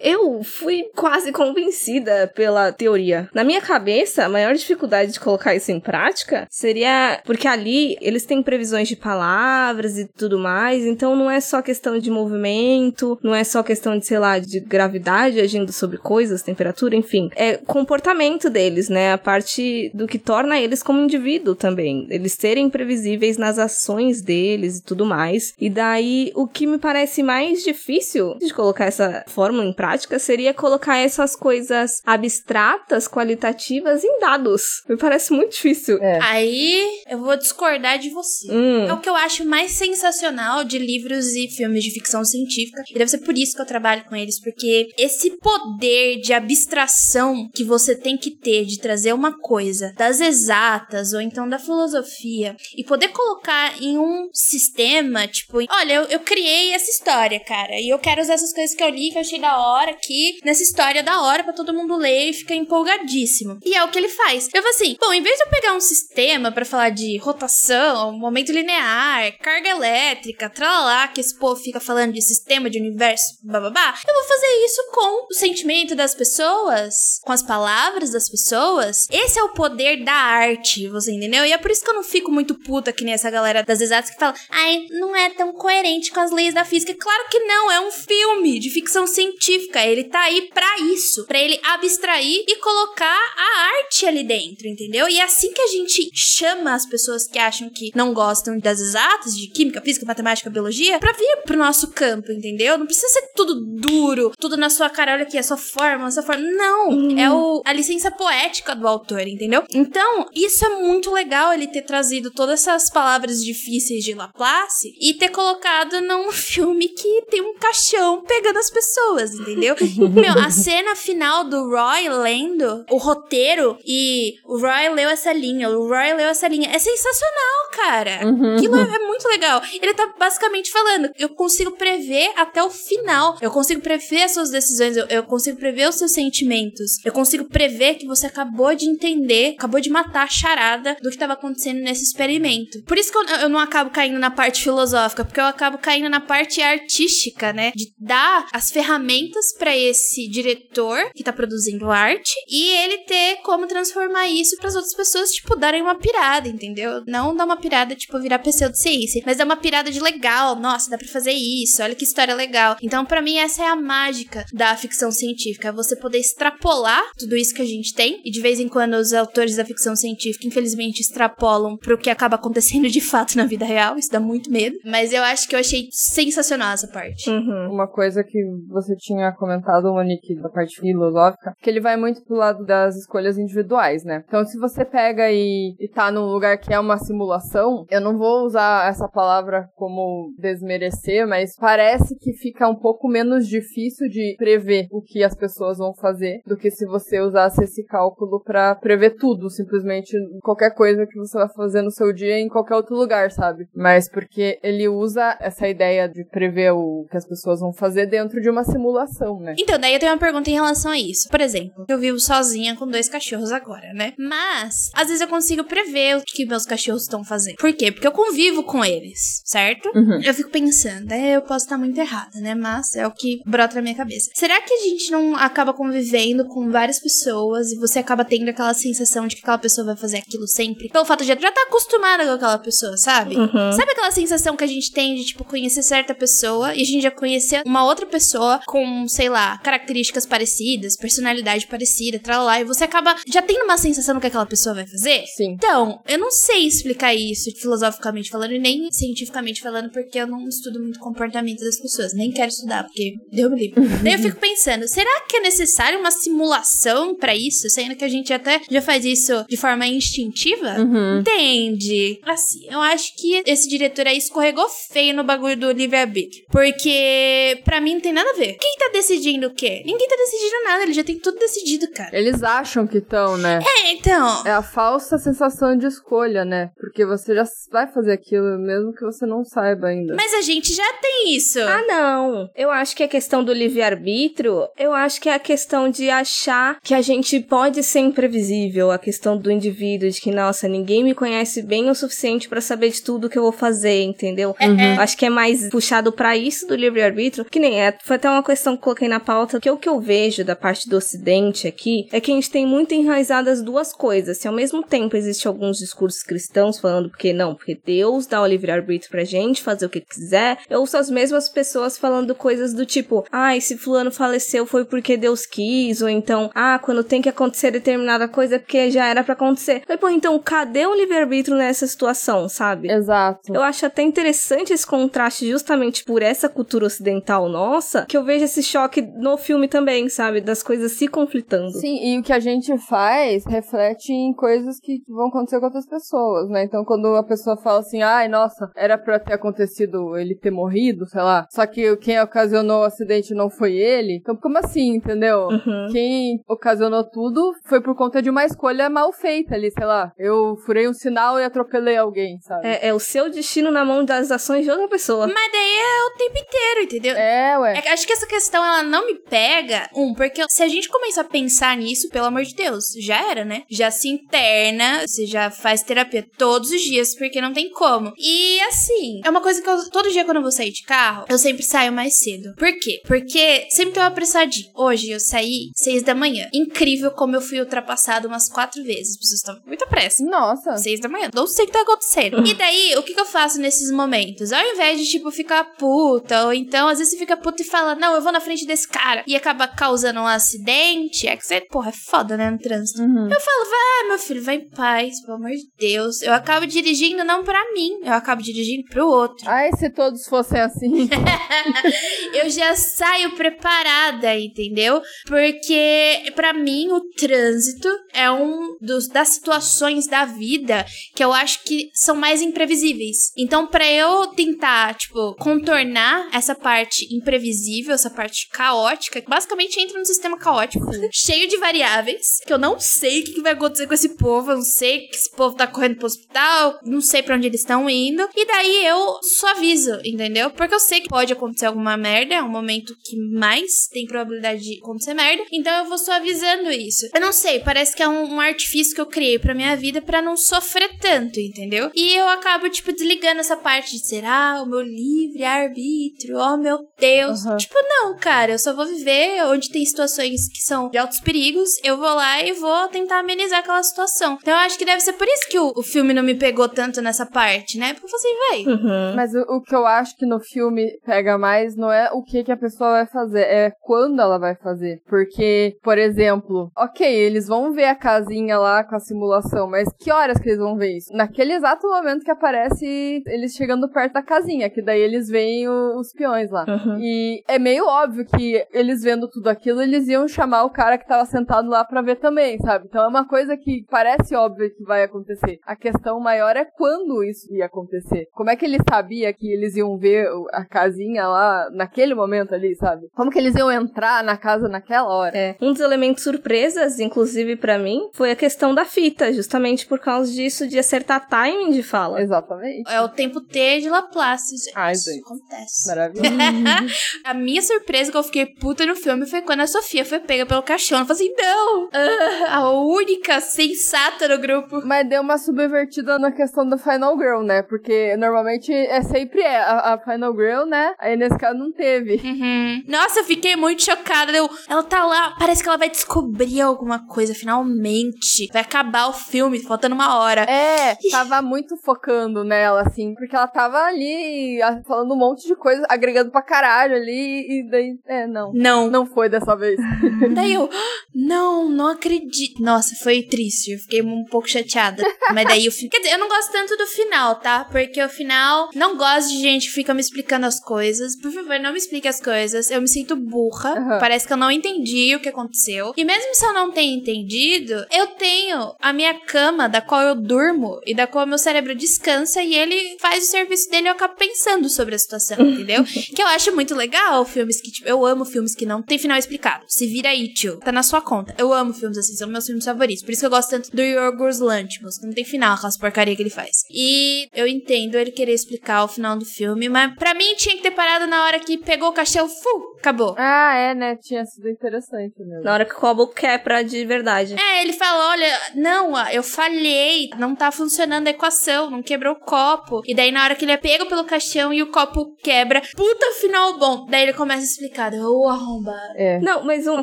[0.00, 3.28] Eu fui quase convencida pela teoria.
[3.34, 8.24] Na minha cabeça, a maior dificuldade de colocar isso em prática seria porque ali eles
[8.24, 13.34] têm previsões de palavras e tudo mais, então não é só questão de movimento, não
[13.34, 17.30] é só questão de, sei lá, de gravidade agindo sobre coisas, temperatura, enfim.
[17.36, 19.12] É comportamento deles, né?
[19.12, 22.06] A parte do que torna eles como indivíduo também.
[22.10, 25.54] Eles serem previsíveis nas ações deles e tudo mais.
[25.58, 30.54] E daí, o que me parece mais difícil de colocar essa fórmula em prática seria
[30.54, 34.82] colocar essas coisas abstratas, qualitativas em dados.
[34.88, 35.98] Me parece muito difícil.
[35.98, 36.18] É.
[36.22, 38.50] Aí eu vou discordar de você.
[38.50, 38.86] Hum.
[38.86, 42.82] É o que eu acho mais sensacional de livros e filmes de ficção científica.
[42.90, 47.48] E deve ser por isso que eu trabalho com eles, porque esse poder de abstração
[47.54, 52.56] que você tem que ter de trazer uma coisa das exatas ou então da filosofia
[52.76, 57.88] e poder colocar em um sistema, tipo, olha, eu, eu criei essa história, cara, e
[57.88, 60.62] eu quero usar essas coisas que eu li, que eu achei da hora aqui, nessa
[60.62, 63.58] história da hora pra todo mundo ler e ficar empolgadíssimo.
[63.64, 64.48] E é o que ele faz.
[64.54, 68.12] Eu falo assim, bom, em vez de eu pegar um sistema pra falar de rotação,
[68.12, 73.94] momento linear, carga elétrica, tralala, que esse povo fica falando de sistema, de universo, bababá,
[74.06, 79.06] eu vou fazer isso com o sentimento das pessoas, com as palavras das pessoas.
[79.10, 81.44] Esse é o poder da arte, você entendeu?
[81.44, 83.80] E é por isso que eu não fico muito puta que nem essa galera das
[83.80, 86.94] exatas que fala, ai, não é tão coerente com as leis da física.
[86.94, 89.84] Claro que não, é um filme de ficção científica.
[89.84, 95.08] Ele tá aí pra isso, pra ele abstrair e colocar a arte ali dentro, entendeu?
[95.08, 98.80] E é assim que a gente chama as pessoas que acham que não gostam das
[98.80, 102.78] exatas, de química, física, matemática, biologia, pra vir pro nosso campo, entendeu?
[102.78, 106.10] Não precisa ser tudo duro, tudo na sua cara, olha aqui, a sua forma, a
[106.10, 106.42] sua forma.
[106.42, 109.64] Não, é o, a licença poética do autor, entendeu?
[109.70, 115.14] Então, isso é muito legal ele ter trazido todas essas palavras difíceis de Laplace e
[115.14, 119.76] ter colocado num filme que tem um caixão pegando as pessoas, entendeu?
[120.12, 125.70] Meu, a cena final do Roy lendo o roteiro e o Roy leu essa linha,
[125.70, 126.68] o Roy leu essa linha.
[126.72, 128.14] É sensacional, cara.
[128.56, 129.62] Aquilo é, é muito legal.
[129.80, 133.38] Ele tá basicamente falando: eu consigo prever até o final.
[133.40, 137.04] Eu consigo prever as suas decisões, eu, eu consigo prever os seus sentimentos.
[137.04, 141.18] Eu consigo prever que você acabou de entender, acabou de matar a charada do que
[141.18, 142.82] tava acontecendo nesse experimento.
[142.82, 146.08] Por isso que eu, eu não acabo caindo na parte filosófica, porque eu acabo caindo
[146.08, 147.72] na parte artística, né?
[147.76, 153.66] De dar as ferramentas pra esse diretor que tá produzindo arte e ele ter como
[153.66, 157.02] transformar isso para as outras pessoas, tipo, darem uma pirada, entendeu?
[157.06, 160.56] Não dar uma pirada, tipo, virar pseudociência, mas dar uma pirada de legal.
[160.56, 162.76] Nossa, dá pra fazer isso, olha que história legal.
[162.82, 167.36] Então, pra mim, essa é a mágica da ficção científica, é você poder extrapolar tudo
[167.36, 170.46] isso que a gente tem, e de vez em quando os autores da ficção científica,
[170.46, 174.76] infelizmente, extrapolam pro que acaba acontecendo de fato na vida real, isso dá muito medo.
[174.84, 177.28] Mas eu acho que eu achei sensacional essa parte.
[177.28, 177.70] Uhum.
[177.72, 182.36] Uma coisa que você tinha comentado, Monique, da parte filosófica, que ele vai muito pro
[182.36, 184.24] lado das escolhas individuais, né?
[184.26, 188.16] Então, se você pega e, e tá num lugar que é uma simulação, eu não
[188.16, 194.34] vou usar essa palavra como desmerecer, mas parece que fica um pouco menos difícil de
[194.38, 198.74] prever o que as pessoas vão fazer do que se você usasse esse cálculo pra
[198.74, 202.94] prever tudo, simplesmente qualquer coisa que você vai fazer no seu dia em qualquer outro
[202.94, 203.66] lugar, sabe?
[203.74, 208.40] Mas porque ele usa essa ideia de prever o que as pessoas vão fazer dentro
[208.40, 209.54] de uma simulação, né?
[209.58, 211.28] Então, daí eu tenho uma pergunta em relação a isso.
[211.28, 214.12] Por exemplo, eu vivo sozinha com dois cachorros agora, né?
[214.18, 217.56] Mas, às vezes eu consigo prever o que meus cachorros estão fazendo.
[217.56, 217.92] Por quê?
[217.92, 219.90] Porque eu convivo com eles, certo?
[219.94, 220.20] Uhum.
[220.22, 222.54] Eu fico pensando, é, eu posso estar muito errada, né?
[222.54, 224.30] Mas é o que brota na minha cabeça.
[224.34, 228.74] Será que a gente não acaba convivendo com várias pessoas e você acaba tendo aquela
[228.74, 230.88] sensação de que aquela pessoa vai fazer aquilo sempre?
[230.88, 233.36] Pelo fato de já estar acostumada com aquela pessoa, sabe?
[233.36, 233.72] Uhum.
[233.72, 237.02] Sabe aquela sensação que a gente tem de, tipo, conhecer certa pessoa e a gente
[237.02, 240.55] já conhecer uma outra pessoa com, sei lá, características parecidas,
[240.98, 244.86] personalidade parecida, tralá, e você acaba já tendo uma sensação do que aquela pessoa vai
[244.86, 245.24] fazer?
[245.36, 245.52] Sim.
[245.52, 250.46] Então, eu não sei explicar isso filosoficamente falando e nem cientificamente falando, porque eu não
[250.48, 252.14] estudo muito comportamento das pessoas.
[252.14, 253.80] Nem quero estudar, porque deu me livre.
[254.02, 257.68] Daí eu fico pensando, será que é necessário uma simulação pra isso?
[257.70, 260.76] Sendo que a gente até já faz isso de forma instintiva?
[260.78, 261.20] Uhum.
[261.20, 262.18] Entende?
[262.22, 266.44] Assim, eu acho que esse diretor aí escorregou feio no bagulho do livre-arbítrio.
[266.50, 268.54] Porque, pra mim, não tem nada a ver.
[268.54, 269.82] Quem tá decidindo o quê?
[269.84, 272.16] Ninguém tá decidindo nada, ele já tem tudo decidido, cara.
[272.16, 273.60] Eles acham que estão, né?
[273.78, 274.44] É, então.
[274.44, 276.70] É a falsa sensação de escolha, né?
[276.78, 280.14] Porque você já vai fazer aquilo mesmo que você não saiba ainda.
[280.14, 281.60] Mas a gente já tem isso.
[281.60, 282.50] Ah, não.
[282.54, 286.78] Eu acho que a questão do livre-arbítrio, eu acho que é a questão de achar
[286.82, 291.14] que a gente pode ser imprevisível, a questão do indivíduo, de que, nossa, ninguém me
[291.14, 294.54] conhece bem o suficiente pra saber de tudo que eu vou fazer, entendeu?
[294.60, 295.00] Uhum.
[295.00, 297.96] Acho que é mais puxado pra isso do livre-arbítrio, que nem é.
[298.04, 300.56] Foi até uma questão que eu coloquei na pauta, que o que eu vejo da
[300.56, 304.38] parte do ocidente aqui é que a gente tem muito enraizadas duas coisas.
[304.38, 308.46] Se ao mesmo tempo existe alguns discursos cristãos falando porque não, porque Deus dá o
[308.46, 312.86] livre-arbítrio pra gente fazer o que quiser, eu ouço as mesmas pessoas falando coisas do
[312.86, 317.28] tipo, ai, se fulano faleceu foi porque Deus quis, ou então, ah, quando tem que
[317.28, 319.82] acontecer determinada coisa é porque já era pra acontecer.
[319.88, 322.90] Mas, pô, então cadê o livre-arbítrio nessa situação, sabe?
[322.90, 323.54] Exato.
[323.54, 328.44] Eu acho até interessante esse contraste justamente por essa cultura ocidental nossa, que eu vejo
[328.44, 330.25] esse choque no filme também, sabe?
[330.44, 331.70] Das coisas se conflitando.
[331.72, 335.86] Sim, e o que a gente faz reflete em coisas que vão acontecer com outras
[335.86, 336.64] pessoas, né?
[336.64, 341.06] Então, quando a pessoa fala assim, ai, nossa, era pra ter acontecido ele ter morrido,
[341.06, 345.48] sei lá, só que quem ocasionou o acidente não foi ele, então como assim, entendeu?
[345.48, 345.88] Uhum.
[345.92, 350.12] Quem ocasionou tudo foi por conta de uma escolha mal feita ali, sei lá.
[350.18, 352.66] Eu furei um sinal e atropelei alguém, sabe?
[352.66, 355.26] É, é o seu destino na mão das ações de outra pessoa.
[355.26, 357.16] Mas daí é o tempo inteiro, entendeu?
[357.16, 357.82] É, ué.
[357.84, 361.20] É acho que essa questão ela não me pega, um, porque se a gente começar
[361.20, 363.62] a pensar nisso, pelo amor de Deus, já era, né?
[363.70, 368.12] Já se interna, você já faz terapia todos os dias, porque não tem como.
[368.18, 371.26] E assim, é uma coisa que eu, todo dia quando eu vou sair de carro,
[371.28, 372.54] eu sempre saio mais cedo.
[372.56, 373.02] Por quê?
[373.06, 374.70] Porque sempre tô apressadinho.
[374.74, 376.48] Hoje eu saí seis da manhã.
[376.52, 379.10] Incrível como eu fui ultrapassado umas quatro vezes.
[379.10, 380.24] As pessoas estavam com muita pressa.
[380.24, 380.76] Nossa.
[380.78, 381.30] Seis da manhã.
[381.34, 382.46] Não sei o que tá acontecendo.
[382.46, 384.52] e daí, o que, que eu faço nesses momentos?
[384.52, 387.94] Ao invés de, tipo, ficar puta, ou então, às vezes você fica puta e fala,
[387.94, 391.60] não, eu vou na frente desse cara, e acaba causando um acidente, é que você,
[391.60, 393.02] porra, é foda, né, no trânsito.
[393.02, 393.30] Uhum.
[393.30, 396.22] Eu falo, vai, meu filho, vai em paz, pelo amor de Deus.
[396.22, 399.48] Eu acabo dirigindo não pra mim, eu acabo dirigindo pro outro.
[399.48, 401.08] Ai, se todos fossem assim.
[402.34, 405.00] eu já saio preparada, entendeu?
[405.26, 411.62] Porque pra mim o trânsito é um dos das situações da vida que eu acho
[411.62, 413.32] que são mais imprevisíveis.
[413.36, 419.98] Então, pra eu tentar, tipo, contornar essa parte imprevisível, essa parte caótica, que basicamente entra
[419.98, 423.94] no sistema caótico, cheio de variáveis, que eu não sei o que vai acontecer com
[423.94, 427.36] esse povo, eu não sei que esse povo tá correndo pro hospital, não sei pra
[427.36, 428.28] onde eles estão indo.
[428.34, 430.50] E daí eu suavizo, entendeu?
[430.50, 434.62] Porque eu sei que pode acontecer alguma merda, é um momento que mais tem probabilidade
[434.62, 437.08] de acontecer merda, então eu vou suavizando isso.
[437.14, 440.02] Eu não sei, parece que é um, um artifício que eu criei pra minha vida
[440.02, 441.90] pra não sofrer tanto, entendeu?
[441.94, 447.44] E eu acabo, tipo, desligando essa parte de será o meu livre-arbítrio, oh meu Deus.
[447.44, 447.56] Uhum.
[447.56, 451.68] Tipo, não, cara, eu só vou viver onde tem situações que são de altos perigos,
[451.84, 454.38] eu vou lá e vou tentar amenizar aquela situação.
[454.40, 456.66] Então eu acho que deve ser por isso que o, o filme não me pegou
[456.66, 457.92] tanto nessa parte, né?
[457.92, 459.14] Porque eu falei assim, véi, Uhum.
[459.14, 462.42] Mas o, o que eu acho que no filme pega mais não é o que,
[462.42, 464.98] que a pessoa vai fazer, é quando ela vai fazer.
[465.06, 470.10] Porque, por exemplo, ok, eles vão ver a casinha lá com a simulação, mas que
[470.10, 471.12] horas que eles vão ver isso?
[471.12, 475.98] Naquele exato momento que aparece eles chegando perto da casinha, que daí eles veem o-
[476.00, 476.64] os peões lá.
[476.66, 476.98] Uhum.
[477.00, 481.06] E é meio óbvio que eles vendo tudo aquilo, eles iam chamar o cara que
[481.06, 482.86] tava sentado lá pra ver também, sabe?
[482.88, 485.58] Então é uma coisa que parece óbvio que vai acontecer.
[485.64, 488.26] A questão maior é quando isso ia acontecer.
[488.32, 492.74] Como é que ele sabia que eles iam ver a casinha lá naquele momento ali,
[492.76, 493.08] sabe?
[493.14, 495.36] Como que eles iam entrar na casa naquela hora?
[495.36, 495.56] É.
[495.60, 500.30] Um dos elementos surpresas, inclusive pra mim, foi a questão da fita, justamente por causa
[500.32, 502.20] disso de acertar timing de fala.
[502.20, 502.90] Exatamente.
[502.90, 504.76] é o tempo T de Laplace, gente.
[504.76, 505.20] Ai, gente.
[505.20, 505.88] Acontece.
[505.88, 506.36] Maravilhoso.
[507.24, 510.20] A minha surpresa que eu fiquei puta no filme foi quando quando a Sofia foi
[510.20, 511.88] pega pelo caixão, ela falou assim: não!
[511.90, 514.82] Ah, a única sensata no grupo.
[514.84, 517.62] Mas deu uma subvertida na questão da Final Girl, né?
[517.62, 520.94] Porque normalmente é sempre é a, a Final Girl, né?
[520.98, 522.20] Aí nesse caso não teve.
[522.22, 522.82] Uhum.
[522.86, 524.30] Nossa, eu fiquei muito chocada.
[524.36, 528.48] Eu, ela tá lá, parece que ela vai descobrir alguma coisa, finalmente.
[528.52, 530.42] Vai acabar o filme, faltando uma hora.
[530.42, 535.86] É, tava muito focando nela, assim, porque ela tava ali falando um monte de coisa,
[535.88, 538.52] agregando pra caralho ali, e daí, é, não.
[538.52, 538.90] Não.
[538.90, 539.78] Não foi dessa vez.
[540.34, 542.62] Daí eu, "Ah, não, não acredito.
[542.62, 543.72] Nossa, foi triste.
[543.72, 545.02] Eu fiquei um pouco chateada.
[545.32, 545.90] Mas daí o final.
[545.90, 547.64] Quer dizer, eu não gosto tanto do final, tá?
[547.64, 548.68] Porque o final.
[548.74, 551.16] Não gosto de gente que fica me explicando as coisas.
[551.20, 552.70] Por favor, não me explique as coisas.
[552.70, 553.70] Eu me sinto burra.
[553.72, 553.98] Aham.
[553.98, 555.92] Parece que eu não entendi o que aconteceu.
[555.96, 560.14] E mesmo se eu não tenha entendido, eu tenho a minha cama da qual eu
[560.14, 563.92] durmo e da qual meu cérebro descansa e ele faz o serviço dele e eu
[563.92, 565.84] acabo pensando sobre a situação, entendeu?
[565.84, 569.16] que eu acho muito legal filmes que, tipo, eu amo filmes que não tem final
[569.18, 569.35] explicado.
[569.66, 570.58] Se vira aí, tio.
[570.60, 571.34] Tá na sua conta.
[571.38, 573.02] Eu amo filmes assim, são meus filmes favoritos.
[573.02, 576.14] Por isso que eu gosto tanto do Yorgos Lanthimos, que não tem final, aquelas porcaria
[576.16, 576.64] que ele faz.
[576.70, 580.62] E eu entendo ele querer explicar o final do filme, mas pra mim tinha que
[580.62, 583.14] ter parado na hora que pegou o caixão, fu, acabou.
[583.18, 583.96] ah, é, né?
[583.96, 585.42] Tinha sido interessante mesmo.
[585.42, 587.34] Na hora que o Cobo quebra de verdade.
[587.38, 592.20] É, ele fala: olha, não, eu falhei, não tá funcionando a equação, não quebrou o
[592.20, 592.82] copo.
[592.86, 596.06] E daí, na hora que ele é pego pelo caixão e o copo quebra, puta
[596.20, 596.86] final bom.
[596.88, 598.94] Daí ele começa a explicar: ô arrombado.
[598.96, 599.18] É.
[599.26, 599.82] Não, mas uma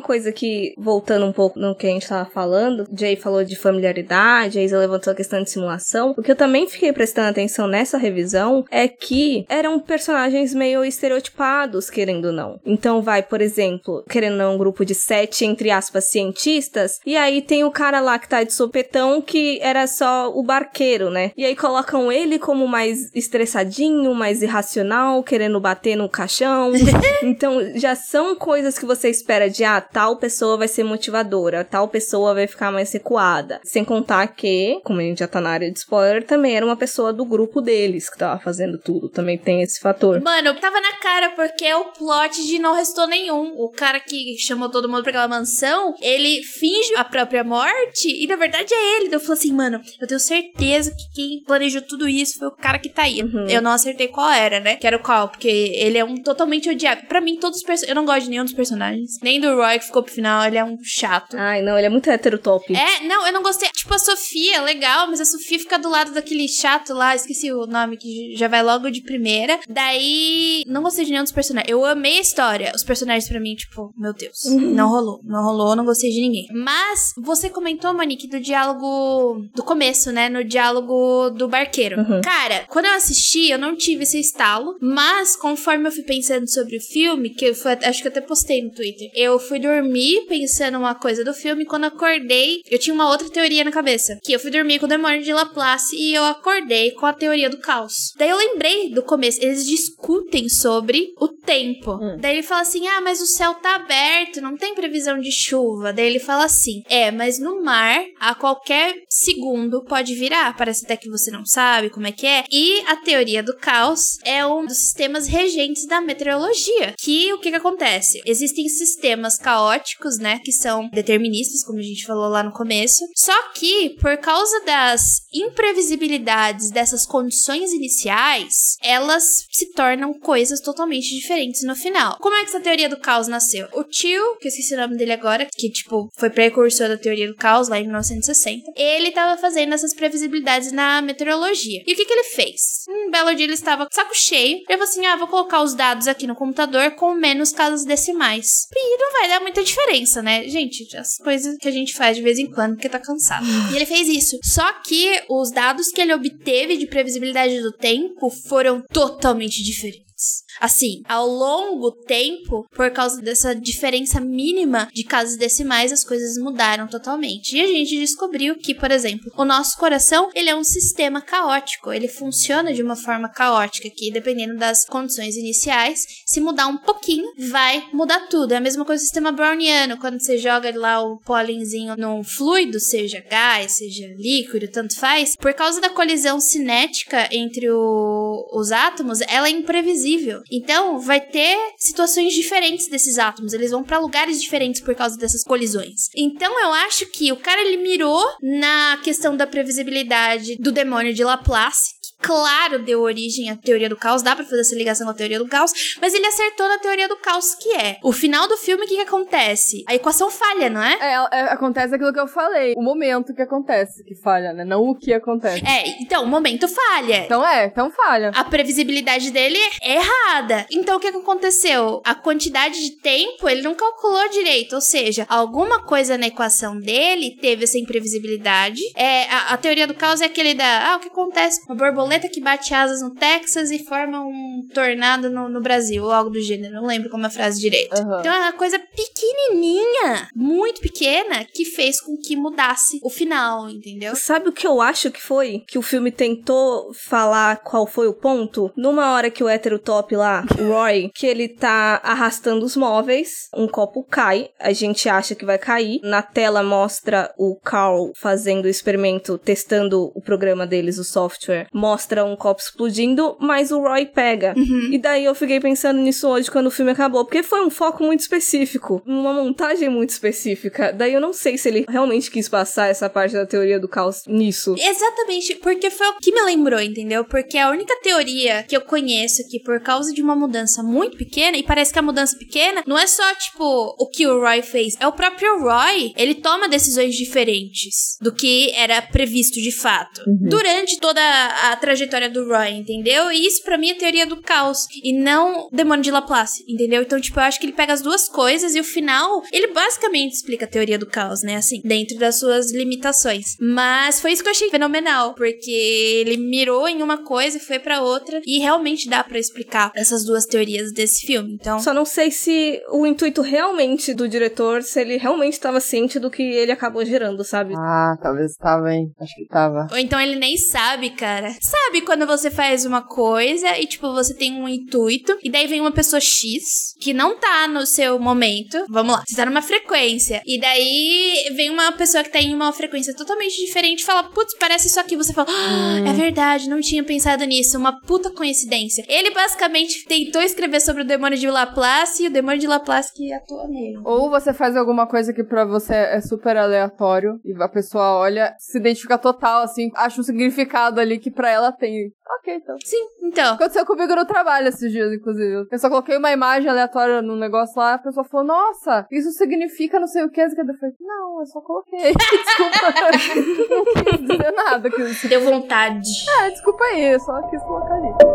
[0.00, 4.58] coisa que, voltando um pouco no que a gente tava falando, Jay falou de familiaridade,
[4.58, 6.14] a Isa levantou a questão de simulação.
[6.16, 11.90] O que eu também fiquei prestando atenção nessa revisão é que eram personagens meio estereotipados,
[11.90, 12.58] querendo ou não.
[12.64, 17.14] Então vai, por exemplo, querendo ou não, um grupo de sete, entre aspas, cientistas, e
[17.14, 21.32] aí tem o cara lá que tá de sopetão que era só o barqueiro, né?
[21.36, 26.72] E aí colocam ele como mais estressadinho, mais irracional, querendo bater no caixão.
[27.22, 31.88] então já são coisas que você espera de, ah, tal pessoa vai ser motivadora, tal
[31.88, 33.60] pessoa vai ficar mais recuada.
[33.64, 36.76] Sem contar que, como a gente já tá na área de spoiler, também era uma
[36.76, 39.08] pessoa do grupo deles que tava fazendo tudo.
[39.08, 40.20] Também tem esse fator.
[40.20, 43.54] Mano, tava na cara porque é o plot de não restou nenhum.
[43.56, 48.26] O cara que chamou todo mundo pra aquela mansão, ele finge a própria morte e
[48.26, 49.06] na verdade é ele.
[49.06, 52.52] Então eu falei assim, mano, eu tenho certeza que quem planejou tudo isso foi o
[52.52, 53.20] cara que tá aí.
[53.48, 54.76] Eu não acertei qual era, né?
[54.76, 57.06] Que era o qual, porque ele é um totalmente odiado.
[57.06, 57.88] Pra mim, todos os personagens.
[57.88, 59.13] Eu não gosto de nenhum dos personagens.
[59.22, 61.36] Nem do Roy que ficou pro final, ele é um chato.
[61.36, 62.74] Ai, não, ele é muito heterotop.
[62.74, 63.68] É, não, eu não gostei.
[63.70, 67.66] Tipo, a Sofia, legal, mas a Sofia fica do lado daquele chato lá, esqueci o
[67.66, 69.58] nome, que já vai logo de primeira.
[69.68, 71.70] Daí, não gostei de nenhum dos personagens.
[71.70, 72.72] Eu amei a história.
[72.74, 75.20] Os personagens pra mim, tipo, meu Deus, não rolou.
[75.24, 76.46] Não rolou, não gostei de ninguém.
[76.52, 80.28] Mas, você comentou, Monique, do diálogo do começo, né?
[80.28, 81.96] No diálogo do barqueiro.
[82.22, 86.76] Cara, quando eu assisti, eu não tive esse estalo, mas conforme eu fui pensando sobre
[86.76, 90.26] o filme, que eu fui, acho que eu até postei no Twitter, eu fui dormir
[90.26, 94.32] pensando uma coisa do filme, quando acordei, eu tinha uma outra teoria na cabeça, que
[94.32, 97.58] eu fui dormir com o demônio de Laplace e eu acordei com a teoria do
[97.58, 98.12] caos.
[98.16, 101.98] Daí eu lembrei do começo, eles discutem sobre o tempo.
[102.20, 105.92] Daí ele fala assim: "Ah, mas o céu tá aberto, não tem previsão de chuva".
[105.92, 110.96] Daí ele fala assim: "É, mas no mar, a qualquer segundo pode virar, parece até
[110.96, 112.44] que você não sabe como é que é".
[112.50, 117.50] E a teoria do caos é um dos sistemas regentes da meteorologia, que o que
[117.50, 118.20] que acontece?
[118.24, 118.93] Existem sistemas
[119.38, 123.04] caóticos, né, que são deterministas, como a gente falou lá no começo.
[123.14, 131.62] Só que por causa das imprevisibilidades dessas condições iniciais, elas se tornam coisas totalmente diferentes
[131.62, 132.18] no final.
[132.18, 133.68] Como é que essa teoria do caos nasceu?
[133.72, 137.28] O tio, que eu esqueci o nome dele agora, que tipo foi precursor da teoria
[137.28, 141.82] do caos lá em 1960, ele tava fazendo essas previsibilidades na meteorologia.
[141.86, 142.84] E o que que ele fez?
[142.88, 146.08] Um belo dia ele estava saco cheio, ele falou assim: "Ah, vou colocar os dados
[146.08, 148.66] aqui no computador com menos casas decimais".
[148.86, 150.46] E não vai dar muita diferença, né?
[150.48, 153.46] Gente, as coisas que a gente faz de vez em quando porque tá cansado.
[153.72, 154.38] E ele fez isso.
[154.42, 160.43] Só que os dados que ele obteve de previsibilidade do tempo foram totalmente diferentes.
[160.60, 166.86] Assim, ao longo tempo, por causa dessa diferença mínima de casas decimais, as coisas mudaram
[166.86, 167.56] totalmente.
[167.56, 171.92] E a gente descobriu que, por exemplo, o nosso coração, ele é um sistema caótico,
[171.92, 177.26] ele funciona de uma forma caótica que dependendo das condições iniciais, se mudar um pouquinho,
[177.50, 178.52] vai mudar tudo.
[178.52, 182.78] É a mesma coisa do sistema browniano, quando você joga lá o pólenzinho num fluido,
[182.80, 189.20] seja gás, seja líquido, tanto faz, por causa da colisão cinética entre o- os átomos,
[189.22, 190.40] ela é imprevisível.
[190.50, 195.42] Então, vai ter situações diferentes desses átomos, eles vão pra lugares diferentes por causa dessas
[195.42, 196.08] colisões.
[196.14, 201.24] Então, eu acho que o cara ele mirou na questão da previsibilidade do demônio de
[201.24, 201.93] Laplace,
[202.24, 205.38] claro, deu origem à teoria do caos, dá pra fazer essa ligação com a teoria
[205.38, 208.84] do caos, mas ele acertou na teoria do caos, que é o final do filme,
[208.84, 209.84] o que, que acontece?
[209.86, 210.94] A equação falha, não é?
[211.00, 212.74] É, é, acontece aquilo que eu falei.
[212.76, 214.64] O momento que acontece que falha, né?
[214.64, 215.62] Não o que acontece.
[215.66, 217.24] É, então, o momento falha.
[217.24, 218.30] Então é, então falha.
[218.34, 220.66] A previsibilidade dele é errada.
[220.70, 222.00] Então, o que, que aconteceu?
[222.04, 224.74] A quantidade de tempo ele não calculou direito.
[224.74, 228.80] Ou seja, alguma coisa na equação dele teve essa imprevisibilidade.
[228.96, 230.92] É, a, a teoria do caos é aquele da.
[230.92, 231.60] Ah, o que acontece?
[231.66, 236.12] Uma borboleta que bate asas no Texas e forma um tornado no, no Brasil, ou
[236.12, 236.74] algo do gênero.
[236.74, 237.94] Não lembro como é a frase direito.
[237.94, 238.20] Aham.
[238.20, 244.16] Então, é uma coisa pequenininha, muito pequena, que fez com que mudasse o final, entendeu?
[244.16, 245.62] Sabe o que eu acho que foi?
[245.66, 248.72] Que o filme tentou falar qual foi o ponto?
[248.76, 253.48] Numa hora que o hétero top lá, o Roy, que ele tá arrastando os móveis,
[253.54, 256.00] um copo cai, a gente acha que vai cair.
[256.02, 261.66] Na tela mostra o Carl fazendo o experimento, testando o programa deles, o software.
[261.72, 264.54] Mostra um copo explodindo, mas o Roy pega.
[264.90, 268.02] E daí eu fiquei pensando nisso hoje quando o filme acabou, porque foi um foco
[268.02, 270.92] muito específico, uma montagem muito específica.
[270.92, 274.22] Daí eu não sei se ele realmente quis passar essa parte da teoria do caos
[274.26, 274.74] nisso.
[274.78, 277.24] Exatamente, porque foi o que me lembrou, entendeu?
[277.24, 281.56] Porque a única teoria que eu conheço que por causa de uma mudança muito pequena,
[281.56, 284.96] e parece que a mudança pequena não é só, tipo, o que o Roy fez,
[285.00, 290.22] é o próprio Roy, ele toma decisões diferentes do que era previsto de fato.
[290.26, 293.30] Durante toda a trajetória do Roy, entendeu?
[293.30, 297.02] E isso pra mim é teoria do caos, e não demônio de Laplace, entendeu?
[297.02, 300.32] Então, tipo, eu acho que ele pega as duas coisas e o final, ele basicamente
[300.32, 301.56] explica a teoria do caos, né?
[301.56, 303.56] Assim, dentro das suas limitações.
[303.60, 307.78] Mas foi isso que eu achei fenomenal, porque ele mirou em uma coisa e foi
[307.78, 311.54] pra outra, e realmente dá pra explicar essas duas teorias desse filme.
[311.60, 316.18] Então, Só não sei se o intuito realmente do diretor, se ele realmente estava ciente
[316.18, 317.74] do que ele acabou gerando, sabe?
[317.76, 319.12] Ah, talvez tava, hein?
[319.20, 319.86] Acho que tava.
[319.90, 321.54] Ou então ele nem sabe, cara.
[321.74, 325.80] Sabe quando você faz uma coisa e, tipo, você tem um intuito, e daí vem
[325.80, 328.84] uma pessoa X que não tá no seu momento.
[328.88, 330.40] Vamos lá, você tá numa frequência.
[330.46, 334.56] E daí vem uma pessoa que tá em uma frequência totalmente diferente e fala: Putz,
[334.58, 335.16] parece isso aqui.
[335.16, 337.76] Você fala: ah, é verdade, não tinha pensado nisso.
[337.76, 339.04] Uma puta coincidência.
[339.08, 343.32] Ele basicamente tentou escrever sobre o demônio de Laplace e o demônio de Laplace que
[343.32, 343.98] atua nele.
[344.04, 348.54] Ou você faz alguma coisa que pra você é super aleatório e a pessoa olha,
[348.58, 352.12] se identifica total, assim, acha um significado ali que pra ela tem.
[352.38, 352.76] Ok, então.
[352.84, 353.54] Sim, então.
[353.54, 355.66] Aconteceu comigo no trabalho esses dias, inclusive.
[355.70, 360.00] Eu só coloquei uma imagem aleatória no negócio lá, a pessoa falou, nossa, isso significa
[360.00, 360.40] não sei o que.
[360.40, 362.12] Eu falei, não, eu só coloquei.
[362.14, 362.94] Desculpa.
[363.70, 364.90] não quis dizer nada.
[364.90, 365.28] Que.
[365.28, 366.08] Deu vontade.
[366.40, 368.33] É, desculpa aí, eu só quis colocar ali.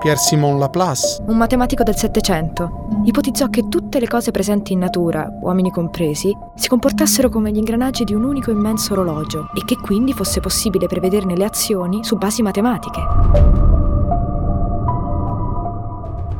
[0.00, 5.28] Pierre Simon Laplace, Un matematico del Settecento ipotizzò che tutte le cose presenti in natura,
[5.42, 10.14] uomini compresi, si comportassero come gli ingranaggi di un unico immenso orologio e che quindi
[10.14, 13.79] fosse possibile prevederne le azioni su basi matematiche.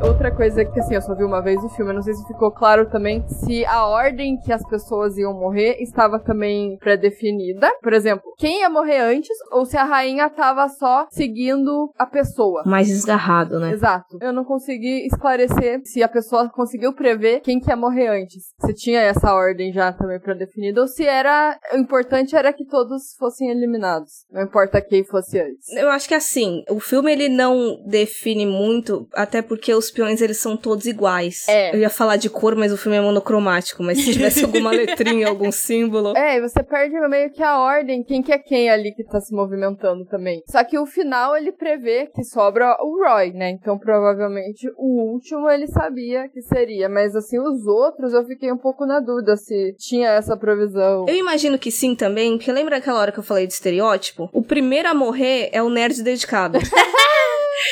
[0.03, 2.25] Outra coisa que, assim, eu só vi uma vez o filme, eu não sei se
[2.25, 7.71] ficou claro também se a ordem que as pessoas iam morrer estava também pré-definida.
[7.81, 12.63] Por exemplo, quem ia morrer antes ou se a rainha tava só seguindo a pessoa.
[12.65, 13.71] Mais desgarrado, né?
[13.71, 14.17] Exato.
[14.19, 18.45] Eu não consegui esclarecer se a pessoa conseguiu prever quem que ia morrer antes.
[18.59, 21.59] Se tinha essa ordem já também pré-definida ou se era.
[21.73, 24.25] O importante era que todos fossem eliminados.
[24.31, 25.69] Não importa quem fosse antes.
[25.75, 30.37] Eu acho que assim, o filme ele não define muito, até porque os peões eles
[30.37, 31.45] são todos iguais.
[31.47, 31.75] É.
[31.75, 35.27] Eu ia falar de cor, mas o filme é monocromático, mas se tivesse alguma letrinha,
[35.27, 36.15] algum símbolo.
[36.17, 39.19] É, e você perde meio que a ordem, quem que é quem ali que tá
[39.19, 40.41] se movimentando também.
[40.47, 43.51] Só que o final ele prevê que sobra o Roy, né?
[43.51, 48.57] Então provavelmente o último ele sabia que seria, mas assim, os outros eu fiquei um
[48.57, 51.05] pouco na dúvida se tinha essa provisão.
[51.07, 54.29] Eu imagino que sim também, porque lembra aquela hora que eu falei de estereótipo?
[54.33, 56.59] O primeiro a morrer é o nerd dedicado.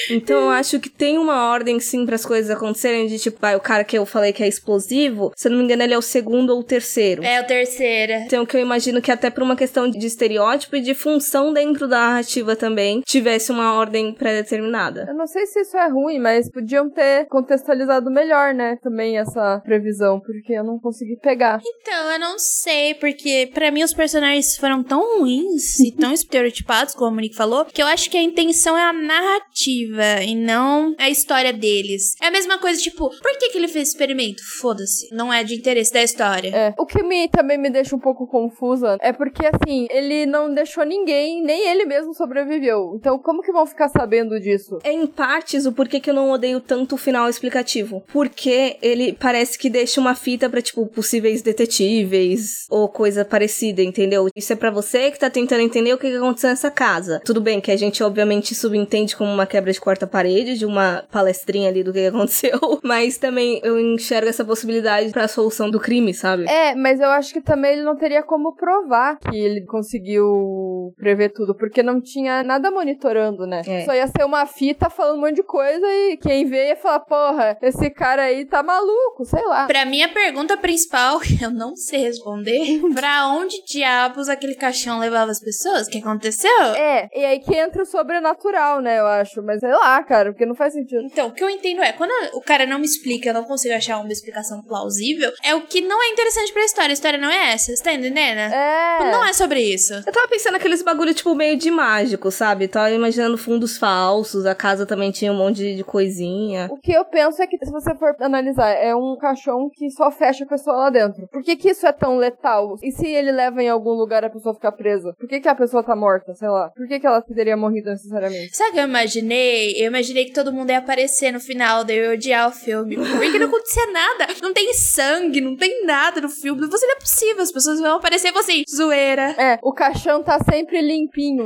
[0.09, 3.55] Então eu acho que tem uma ordem sim para as coisas acontecerem de tipo, ah,
[3.55, 5.97] o cara que eu falei que é explosivo, se eu não me engano ele é
[5.97, 7.23] o segundo ou o terceiro.
[7.23, 8.19] É o terceira.
[8.25, 11.87] Então, que eu imagino que até por uma questão de estereótipo e de função dentro
[11.87, 15.05] da narrativa também, tivesse uma ordem pré-determinada.
[15.07, 18.77] Eu não sei se isso é ruim, mas podiam ter contextualizado melhor, né?
[18.81, 21.59] Também essa previsão, porque eu não consegui pegar.
[21.65, 26.93] Então, eu não sei, porque pra mim os personagens foram tão ruins e tão estereotipados,
[26.93, 29.78] como a Monique falou, que eu acho que a intenção é a narrativa.
[29.87, 32.15] Narrativa e não a história deles.
[32.21, 34.41] É a mesma coisa, tipo, por que, que ele fez experimento?
[34.59, 35.13] Foda-se.
[35.13, 36.49] Não é de interesse da história.
[36.49, 36.73] É.
[36.77, 40.83] O que me, também me deixa um pouco confusa é porque, assim, ele não deixou
[40.83, 42.93] ninguém, nem ele mesmo sobreviveu.
[42.95, 44.79] Então, como que vão ficar sabendo disso?
[44.83, 48.03] É em partes o porquê que eu não odeio tanto o final explicativo.
[48.11, 54.27] Porque ele parece que deixa uma fita pra, tipo, possíveis detetives ou coisa parecida, entendeu?
[54.35, 57.21] Isso é para você que tá tentando entender o que aconteceu nessa casa.
[57.25, 61.03] Tudo bem que a gente, obviamente, subentende como uma quebra de quarta parede, de uma
[61.11, 66.13] palestrinha ali do que aconteceu, mas também eu enxergo essa possibilidade pra solução do crime,
[66.13, 66.45] sabe?
[66.47, 71.29] É, mas eu acho que também ele não teria como provar que ele conseguiu prever
[71.29, 73.61] tudo, porque não tinha nada monitorando, né?
[73.67, 73.85] É.
[73.85, 77.01] Só ia ser uma fita falando um monte de coisa e quem vê ia falar,
[77.01, 79.67] porra, esse cara aí tá maluco, sei lá.
[79.67, 85.31] Pra mim, a pergunta principal, eu não sei responder, pra onde diabos aquele caixão levava
[85.31, 85.87] as pessoas?
[85.87, 86.61] O que aconteceu?
[86.75, 89.41] É, e aí que entra o sobrenatural, né, eu acho.
[89.43, 91.01] Mas sei lá, cara, porque não faz sentido.
[91.03, 93.73] Então, o que eu entendo é, quando o cara não me explica, eu não consigo
[93.73, 96.91] achar uma explicação plausível, é o que não é interessante pra história.
[96.91, 98.39] A história não é essa, você tá entendendo?
[98.39, 99.11] É.
[99.11, 99.93] Não é sobre isso.
[99.93, 102.67] Eu tava pensando naqueles bagulho, tipo, meio de mágico, sabe?
[102.67, 106.67] Tava imaginando fundos falsos, a casa também tinha um monte de, de coisinha.
[106.71, 110.11] O que eu penso é que, se você for analisar, é um caixão que só
[110.11, 111.27] fecha a pessoa lá dentro.
[111.27, 112.75] Por que, que isso é tão letal?
[112.81, 115.13] E se ele leva em algum lugar a pessoa ficar presa?
[115.17, 116.69] Por que, que a pessoa tá morta, sei lá?
[116.69, 118.55] Por que, que ela teria morrido necessariamente?
[118.55, 119.38] Sabe o que eu imaginei?
[119.77, 122.95] Eu imaginei que todo mundo ia aparecer no final, daí eu ia odiar o filme.
[123.19, 124.27] Porque não acontecia nada.
[124.41, 126.67] Não tem sangue, não tem nada no filme.
[126.67, 127.41] Você não é possível.
[127.41, 129.35] As pessoas vão aparecer assim, zoeira.
[129.37, 131.43] É, o caixão tá sempre limpinho.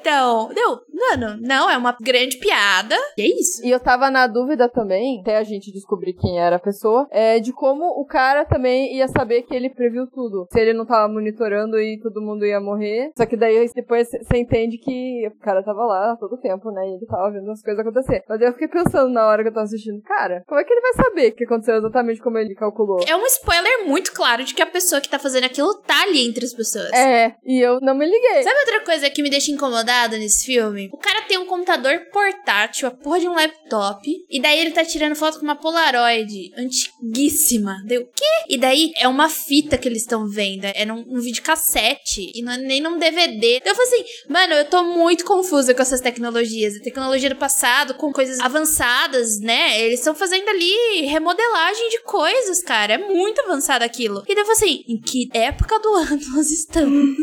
[0.00, 2.96] Então, não, mano, não, é uma grande piada.
[3.16, 3.64] E é isso.
[3.64, 7.38] E eu tava na dúvida também, até a gente descobrir quem era a pessoa, é
[7.40, 10.46] de como o cara também ia saber que ele previu tudo.
[10.52, 13.10] Se ele não tava monitorando e todo mundo ia morrer.
[13.16, 16.86] Só que daí depois você entende que o cara tava lá todo tempo, né?
[16.88, 18.22] E ele tava vendo as coisas acontecer.
[18.28, 20.80] Mas eu fiquei pensando na hora que eu tava assistindo, cara, como é que ele
[20.80, 23.04] vai saber que aconteceu exatamente como ele calculou?
[23.06, 26.26] É um spoiler muito claro de que a pessoa que tá fazendo aquilo tá ali
[26.26, 26.92] entre as pessoas.
[26.92, 28.42] É, e eu não me liguei.
[28.42, 30.88] Sabe outra coisa que me deixa incomodada nesse filme?
[30.92, 34.84] O cara tem um computador portátil, a porra de um laptop, e daí ele tá
[34.84, 37.76] tirando foto com uma Polaroid antiguíssima.
[37.86, 38.24] Deu o quê?
[38.48, 42.52] E daí é uma fita que eles estão vendo, é num, um videocassete, e não
[42.52, 43.56] é nem num DVD.
[43.56, 46.76] Então eu falei assim, mano, eu tô muito confusa com essas tecnologias.
[46.76, 49.80] A tecnologia do passado, com coisas avançadas, né?
[49.80, 52.94] Eles estão fazendo ali remodelagem de coisas, cara.
[52.94, 54.22] É muito avançado aquilo.
[54.28, 57.16] E daí eu falei assim, em que época do ano nós estamos?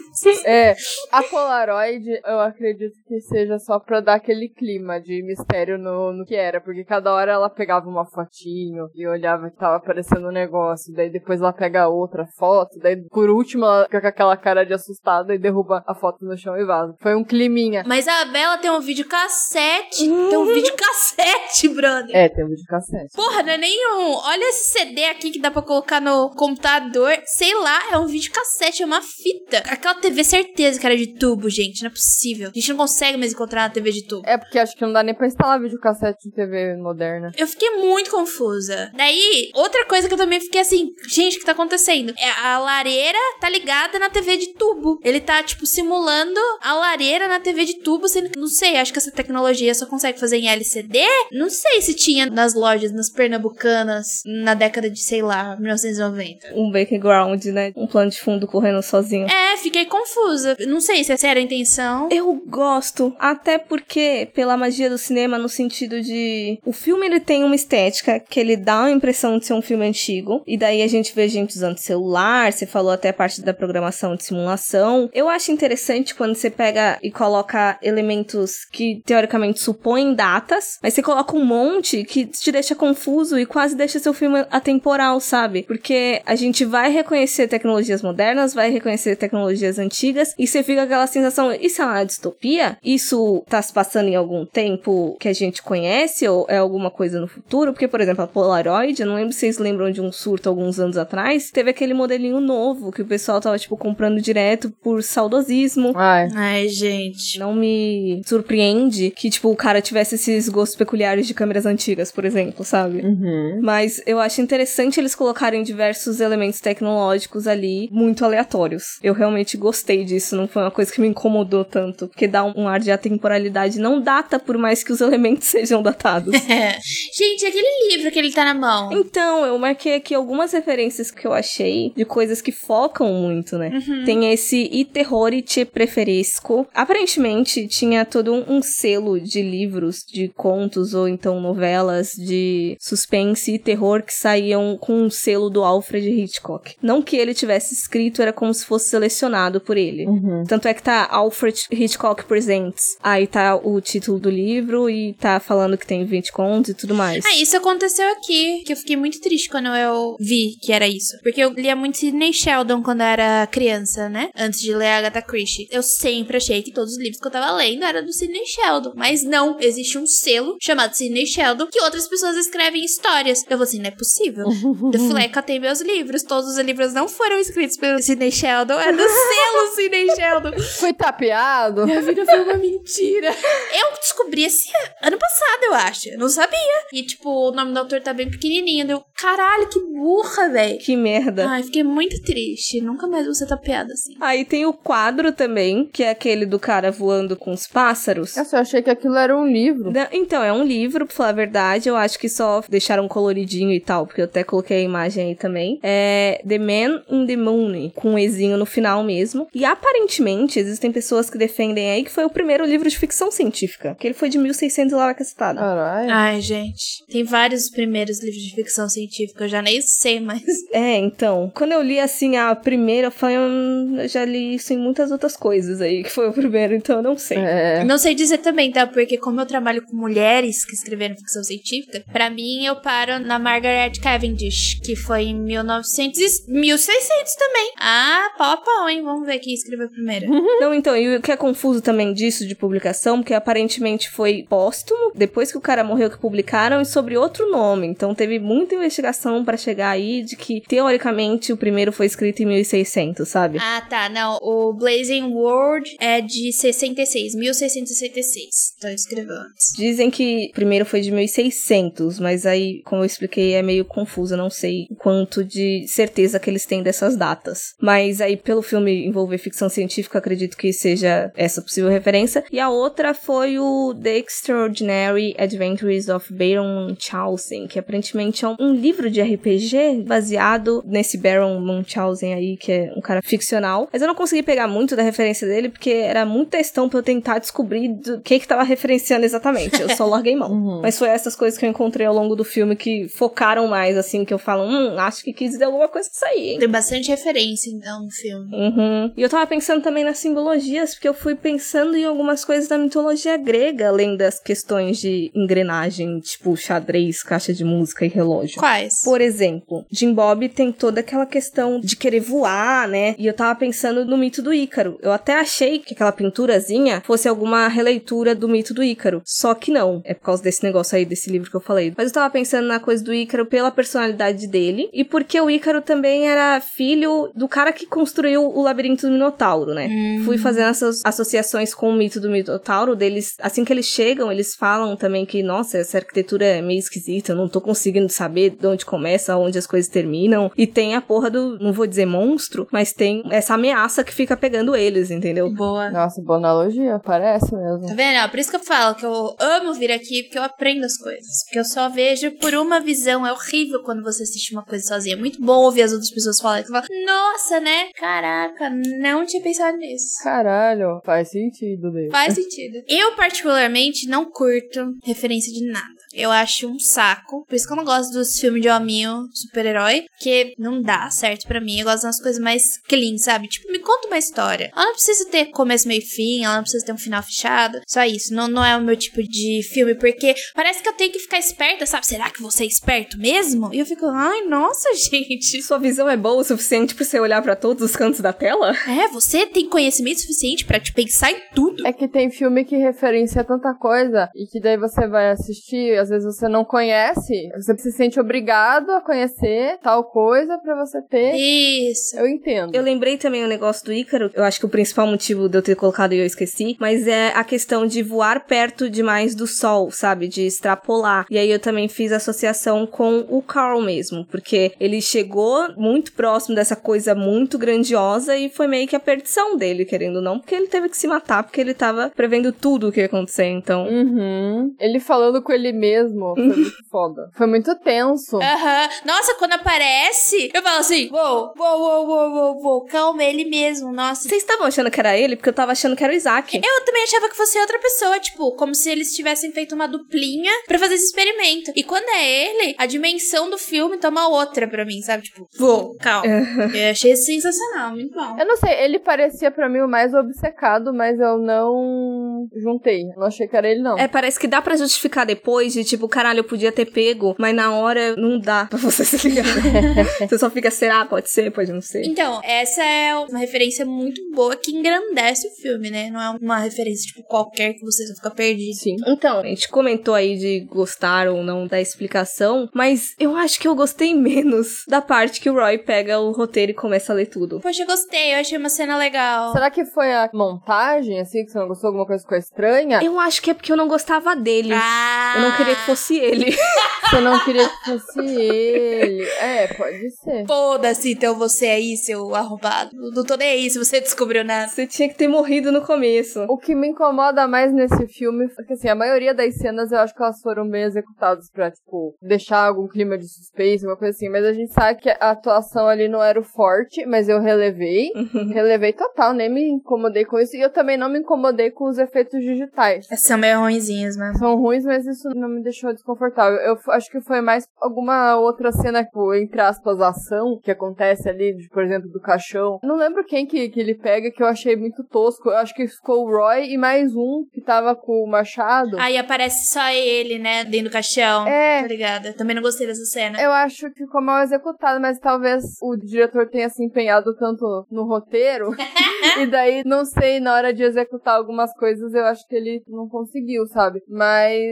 [0.46, 0.76] É,
[1.12, 6.26] a Polaroid, eu acredito que seja só pra dar aquele clima de mistério no, no
[6.26, 10.32] que era, porque cada hora ela pegava uma fotinho e olhava que tava aparecendo um
[10.32, 14.66] negócio, daí depois ela pega outra foto, daí por último ela fica com aquela cara
[14.66, 16.96] de assustada e derruba a foto no chão e vaza.
[17.00, 17.84] Foi um climinha.
[17.86, 19.85] Mas a Bela tem um vídeo cassete.
[19.92, 22.16] Tem um vídeo cassete, brother.
[22.16, 23.14] É, tem um vídeo cassete.
[23.16, 24.14] Porra, não é nenhum.
[24.16, 27.18] Olha esse CD aqui que dá pra colocar no computador.
[27.26, 29.58] Sei lá, é um vídeo cassete, é uma fita.
[29.70, 31.82] Aquela TV, certeza que era de tubo, gente.
[31.82, 32.50] Não é possível.
[32.50, 34.28] A gente não consegue mais encontrar na TV de tubo.
[34.28, 37.32] É porque acho que não dá nem pra instalar videocassete em TV moderna.
[37.38, 38.92] Eu fiquei muito confusa.
[38.96, 42.14] Daí, outra coisa que eu também fiquei assim, gente, o que tá acontecendo?
[42.18, 45.00] É a lareira tá ligada na TV de tubo.
[45.04, 48.92] Ele tá, tipo, simulando a lareira na TV de tubo, sendo que, não sei, acho
[48.92, 51.00] que essa tecnologia só consegue fazer em LCD.
[51.32, 56.54] Não sei se tinha nas lojas, nas pernambucanas, na década de, sei lá, 1990.
[56.56, 57.72] Um background, né?
[57.76, 59.28] Um plano de fundo correndo sozinho.
[59.28, 60.58] É, fiquei confusa.
[60.68, 62.10] Não sei se essa era a intenção.
[62.12, 67.44] Eu gosto, até porque pela magia do cinema no sentido de o filme ele tem
[67.44, 70.88] uma estética que ele dá a impressão de ser um filme antigo e daí a
[70.88, 75.10] gente vê gente usando celular, você falou até parte da programação de simulação.
[75.14, 81.01] Eu acho interessante quando você pega e coloca elementos que teoricamente supõem datas, mas você
[81.01, 85.63] coloca um monte que te deixa confuso e quase deixa seu filme atemporal, sabe?
[85.63, 90.86] Porque a gente vai reconhecer tecnologias modernas, vai reconhecer tecnologias antigas e você fica com
[90.86, 92.78] aquela sensação, isso é uma distopia?
[92.84, 97.20] Isso tá se passando em algum tempo que a gente conhece ou é alguma coisa
[97.20, 97.74] no futuro?
[97.74, 100.80] Porque, por exemplo, a Polaroid, eu não lembro se vocês lembram de um surto alguns
[100.80, 105.91] anos atrás, teve aquele modelinho novo que o pessoal tava, tipo, comprando direto por saudosismo.
[105.95, 106.30] Ai.
[106.36, 107.39] Ai, gente.
[107.39, 112.26] Não me surpreende que, tipo, o cara tivesse esses gostos peculiares de câmeras antigas, por
[112.26, 112.99] exemplo, sabe?
[112.99, 113.62] Uhum.
[113.64, 118.99] Mas eu acho interessante eles colocarem diversos elementos tecnológicos ali muito aleatórios.
[119.01, 122.68] Eu realmente gostei disso, não foi uma coisa que me incomodou tanto, porque dá um,
[122.68, 123.80] ar de atemporalidade.
[123.80, 126.36] Não data, por mais que os elementos sejam datados.
[127.18, 128.91] Gente, aquele livro que ele tá na mão.
[128.91, 133.72] Então, eu marquei aqui algumas referências que eu achei de coisas que focam muito, né?
[134.06, 136.68] Tem esse I Terrore Te Preferisco.
[136.74, 143.60] Aparentemente, tinha todo um selo de livros, de contos ou então novelas de suspense e
[143.60, 146.76] terror que saíam com um selo do Alfred Hitchcock.
[146.82, 150.06] Não que ele tivesse escrito, era como se fosse selecionado por ele.
[150.48, 152.98] Tanto é que tá Alfred Hitchcock Presents.
[153.02, 156.93] Aí tá o título do livro e tá falando que tem 20 contos e tudo
[156.96, 157.26] mais.
[157.26, 161.18] Ah, isso aconteceu aqui, que eu fiquei muito triste quando eu vi que era isso.
[161.24, 164.30] Porque eu lia muito Sidney Sheldon quando eu era criança, né?
[164.36, 165.68] Antes de ler Agatha Christie.
[165.72, 168.93] Eu sempre achei que todos os livros que eu tava lendo eram do Sidney Sheldon.
[168.96, 173.44] Mas não, existe um selo chamado Sidney Sheldon que outras pessoas escrevem histórias.
[173.50, 174.46] Eu vou assim, não é possível.
[174.92, 176.24] The Fleca tem meus livros.
[176.24, 178.80] Todos os livros não foram escritos pelo Sidney Sheldon.
[178.80, 180.60] É do selo Sidney Sheldon.
[180.80, 181.86] Foi tapeado.
[181.86, 183.30] Minha vida foi uma mentira.
[183.30, 184.70] Eu descobri esse
[185.02, 186.10] ano passado, eu acho.
[186.10, 186.58] Eu não sabia.
[186.94, 188.88] E, tipo, o nome do autor tá bem pequenininho.
[188.88, 190.80] Deu, caralho, que burra, velho.
[190.80, 191.48] Que merda.
[191.48, 192.82] Ai, fiquei muito triste.
[192.82, 194.16] Nunca mais vou ser tapeada assim.
[194.22, 198.36] Aí tem o quadro também, que é aquele do cara voando com os pássaros.
[198.36, 199.91] Nossa, eu achei que aquilo era um livro.
[199.91, 201.89] Não, Então, é um livro, pra falar a verdade.
[201.89, 205.36] Eu acho que só deixaram coloridinho e tal, porque eu até coloquei a imagem aí
[205.36, 205.80] também.
[205.84, 209.47] É The Man in the Moon, com um ezinho no final mesmo.
[209.53, 213.95] E aparentemente, existem pessoas que defendem aí que foi o primeiro livro de ficção científica.
[213.99, 215.59] Que ele foi de 1600 e lá vai cacetada.
[215.59, 216.09] Caralho.
[216.11, 217.05] Ai, gente.
[217.09, 219.43] Tem vários primeiros livros de ficção científica.
[219.43, 220.43] Eu já nem sei, mas.
[220.72, 221.51] É, então.
[221.55, 225.09] Quando eu li assim a primeira, eu falei, hum, eu já li isso em muitas
[225.11, 227.38] outras coisas aí, que foi o primeiro, então eu não sei.
[227.38, 227.84] É.
[227.84, 228.86] Não sei dizer também, tá?
[228.86, 233.39] Porque como eu trabalho com mulheres que escreveram ficção científica, pra mim eu paro na
[233.39, 237.72] Margaret Cavendish, que foi em 1900 e 1600 também.
[237.80, 239.03] Ah, pau a pau, hein?
[239.03, 240.28] Vamos ver quem escreveu primeiro.
[240.60, 245.12] Não, então, e o que é confuso também disso de publicação, porque aparentemente foi póstumo,
[245.16, 247.88] depois que o cara morreu que publicaram, e sobre outro nome.
[247.88, 252.45] Então teve muita investigação pra chegar aí de que, teoricamente, o primeiro foi escrito em
[252.45, 253.60] 1600, sabe?
[253.60, 254.10] ah, tá.
[254.10, 258.76] Não, o Blazing World é de 66, 1666.
[258.78, 259.36] Então escreveu.
[259.76, 264.50] Dizem que primeiro foi de 1600, mas aí, como eu expliquei, é meio confuso, não
[264.50, 267.74] sei quanto de certeza que eles têm dessas datas.
[267.82, 272.43] Mas aí, pelo filme envolver ficção científica, acredito que seja essa possível referência.
[272.52, 278.74] E a outra foi o The Extraordinary Adventures of Baron Munchausen, que aparentemente é um,
[278.74, 283.88] livro de RPG baseado nesse Baron Munchausen aí, que é um cara ficcional.
[283.91, 287.04] Mas eu não consegui pegar muito da referência dele, porque era muito textão pra eu
[287.04, 289.82] tentar descobrir do que que tava referenciando exatamente.
[289.82, 290.46] Eu só larguei mão.
[290.56, 290.82] Uhum.
[290.82, 294.24] Mas foi essas coisas que eu encontrei ao longo do filme que focaram mais, assim,
[294.24, 296.60] que eu falo, hum, acho que quis dizer alguma coisa disso aí, hein?
[296.60, 298.56] Tem bastante referência, então, no filme.
[298.56, 299.12] Uhum.
[299.18, 302.78] E eu tava pensando também nas simbologias, porque eu fui pensando em algumas coisas da
[302.78, 308.60] mitologia grega, além das questões de engrenagem, tipo xadrez, caixa de música e relógio.
[308.60, 309.02] Quais?
[309.04, 313.16] Por exemplo, Jim Bob tem toda aquela questão de querer voar, né?
[313.18, 314.98] E eu tava pensando no mito do Ícaro.
[315.02, 319.22] Eu até achei que aquela pinturazinha fosse alguma releitura do mito do Ícaro.
[319.26, 320.02] Só que não.
[320.04, 321.94] É por causa desse negócio aí, desse livro que eu falei.
[321.98, 325.82] Mas eu tava pensando na coisa do Ícaro pela personalidade dele e porque o Ícaro
[325.82, 329.90] também era filho do cara que construiu o labirinto do Minotauro, né?
[330.26, 333.36] Fui fazendo essas associações com o mito do Minotauro deles.
[333.42, 337.36] Assim que eles chegam, eles falam também que, nossa, essa arquitetura é meio esquisita, eu
[337.36, 340.52] não tô conseguindo saber de onde começa, onde as coisas terminam.
[340.58, 344.36] E tem a porra do, não vou dizer monstro, mas tem essa ameaça que fica
[344.36, 345.50] pegando eles, entendeu?
[345.54, 345.90] Boa.
[345.90, 347.88] Nossa, boa analogia, parece mesmo.
[347.88, 348.24] Tá vendo?
[348.24, 350.97] Ó, Por isso que eu falo que eu amo vir aqui, porque eu aprendo as
[350.97, 351.43] coisas.
[351.45, 353.26] Porque eu só vejo por uma visão.
[353.26, 355.16] É horrível quando você assiste uma coisa sozinha.
[355.16, 356.66] É muito bom ouvir as outras pessoas falarem.
[356.66, 357.89] Você fala, nossa, né?
[357.95, 360.24] Caraca, não tinha pensado nisso.
[360.24, 362.09] Caralho, faz sentido dele.
[362.11, 362.84] Faz sentido.
[362.88, 365.95] Eu, particularmente, não curto referência de nada.
[366.16, 367.45] Eu acho um saco.
[367.45, 370.05] Por isso que eu não gosto dos filmes de hominho super-herói.
[370.11, 371.80] Porque não dá certo pra mim.
[371.80, 373.47] Eu gosto das coisas mais clean, sabe?
[373.47, 374.72] Tipo, me conta uma história.
[374.74, 376.43] Ela não precisa ter começo, meio e fim.
[376.43, 377.82] Ela não precisa ter um final fechado.
[377.88, 378.34] Só isso.
[378.34, 379.95] Não, não é o meu tipo de filme.
[379.95, 382.05] Porque parece que eu tenho que ficar esperta, sabe?
[382.05, 383.74] Será que você é esperto mesmo?
[383.74, 385.61] E eu fico, ai, nossa, gente.
[385.61, 388.76] Sua visão é boa o suficiente pra você olhar pra todos os cantos da tela?
[388.88, 391.86] É, você tem conhecimento suficiente pra te pensar em tudo.
[391.86, 396.10] É que tem filme que referencia tanta coisa e que daí você vai assistir, às
[396.10, 401.36] vezes você não conhece, você se sente obrigado a conhecer tal coisa pra você ter.
[401.36, 402.18] Isso.
[402.18, 402.74] Eu entendo.
[402.76, 405.62] Eu lembrei também o negócio do Ícaro, eu acho que o principal motivo de eu
[405.62, 409.91] ter colocado e eu esqueci, mas é a questão de voar perto demais do sol,
[409.91, 410.28] sabe?
[410.28, 411.26] De extrapolar.
[411.30, 416.56] E aí eu também fiz associação com o Carl mesmo, porque ele chegou muito próximo
[416.56, 420.56] dessa coisa muito grandiosa e foi meio que a perdição dele, querendo ou não, porque
[420.56, 423.88] ele teve que se matar, porque ele tava prevendo tudo o que ia acontecer, então.
[423.88, 424.76] Uhum.
[424.80, 425.95] Ele falando com ele mesmo
[426.36, 427.30] foi muito foda.
[427.36, 428.38] Foi muito tenso.
[428.38, 428.89] Aham.
[429.06, 433.91] Nossa, quando aparece, eu falo assim: uou, uou, uou, uou, uou, uou, calma, ele mesmo.
[433.91, 434.28] Nossa.
[434.28, 435.36] Vocês estavam achando que era ele?
[435.36, 436.56] Porque eu tava achando que era o Isaac.
[436.58, 440.52] Eu também achava que fosse outra pessoa, tipo, como se eles tivessem feito uma duplinha
[440.68, 441.72] pra fazer esse experimento.
[441.76, 445.24] E quando é ele, a dimensão do filme toma outra pra mim, sabe?
[445.24, 446.26] Tipo, vou, calma.
[446.74, 448.36] eu achei sensacional, muito bom.
[448.39, 453.04] Eu não sei, ele parecia pra mim o mais obcecado, mas eu não juntei.
[453.16, 453.98] Não achei que era ele, não.
[453.98, 457.56] É, parece que dá pra justificar depois de tipo, caralho, eu podia ter pego, mas
[457.56, 459.46] na hora não dá pra você se ligar.
[460.20, 461.06] você só fica, será?
[461.06, 462.04] Pode ser, pode não ser.
[462.06, 466.10] Então, essa é uma referência muito boa que engrandece o filme, né?
[466.10, 468.76] Não é uma referência, tipo, qualquer que você só fica perdido.
[468.76, 468.96] Sim.
[469.08, 473.68] Então, a gente comentou aí de gostar ou não da explicação, mas eu acho que
[473.68, 477.28] eu gostei menos da parte que o Roy pega o roteiro e começa a ler
[477.28, 477.60] tudo.
[477.60, 479.52] Poxa, eu gostei, eu achei uma cena legal.
[479.52, 481.88] Será que foi a montagem, assim, que você não gostou?
[481.88, 483.00] Alguma coisa ficou estranha?
[483.04, 484.74] Eu acho que é porque eu não gostava dele.
[484.74, 485.34] Ah!
[485.36, 486.55] Eu não queria que fosse ele.
[487.09, 489.24] Você não queria que fosse ele.
[489.39, 490.45] É, pode ser.
[490.47, 492.91] Foda-se, então você aí, seu arrombado.
[492.93, 494.68] Não tô nem aí se você descobriu nada.
[494.70, 496.43] Você tinha que ter morrido no começo.
[496.49, 499.99] O que me incomoda mais nesse filme é que, assim, a maioria das cenas eu
[499.99, 504.16] acho que elas foram bem executadas pra, tipo, deixar algum clima de suspense, uma coisa
[504.16, 504.28] assim.
[504.28, 508.09] Mas a gente sabe que a atuação ali não era o forte, mas eu relevei.
[508.51, 510.55] relevei total, nem me incomodei com isso.
[510.55, 513.07] E eu também não me incomodei com os efeitos digitais.
[513.16, 514.34] São meio ruinzinhas, né?
[514.38, 516.60] São ruins, mas isso não me deixou desconfortável.
[516.60, 521.56] Eu acho que foi mais alguma outra cena, tipo, entre aspas, ação que acontece ali,
[521.56, 522.80] de, por exemplo, do caixão.
[522.84, 525.49] Não lembro quem que, que ele pega, que eu achei muito tosco.
[525.49, 528.97] Eu acho que ficou o Roy e mais um que tava com o machado.
[528.99, 531.47] Aí aparece só ele, né, dentro do caixão.
[531.47, 531.82] É.
[531.82, 532.26] Tá ligado?
[532.28, 533.41] Eu também não gostei dessa cena.
[533.41, 538.06] Eu acho que ficou mal executado, mas talvez o diretor tenha se empenhado tanto no
[538.06, 538.70] roteiro.
[539.39, 543.08] e daí, não sei, na hora de executar algumas coisas, eu acho que ele não
[543.08, 544.01] conseguiu, sabe?
[544.08, 544.66] Mas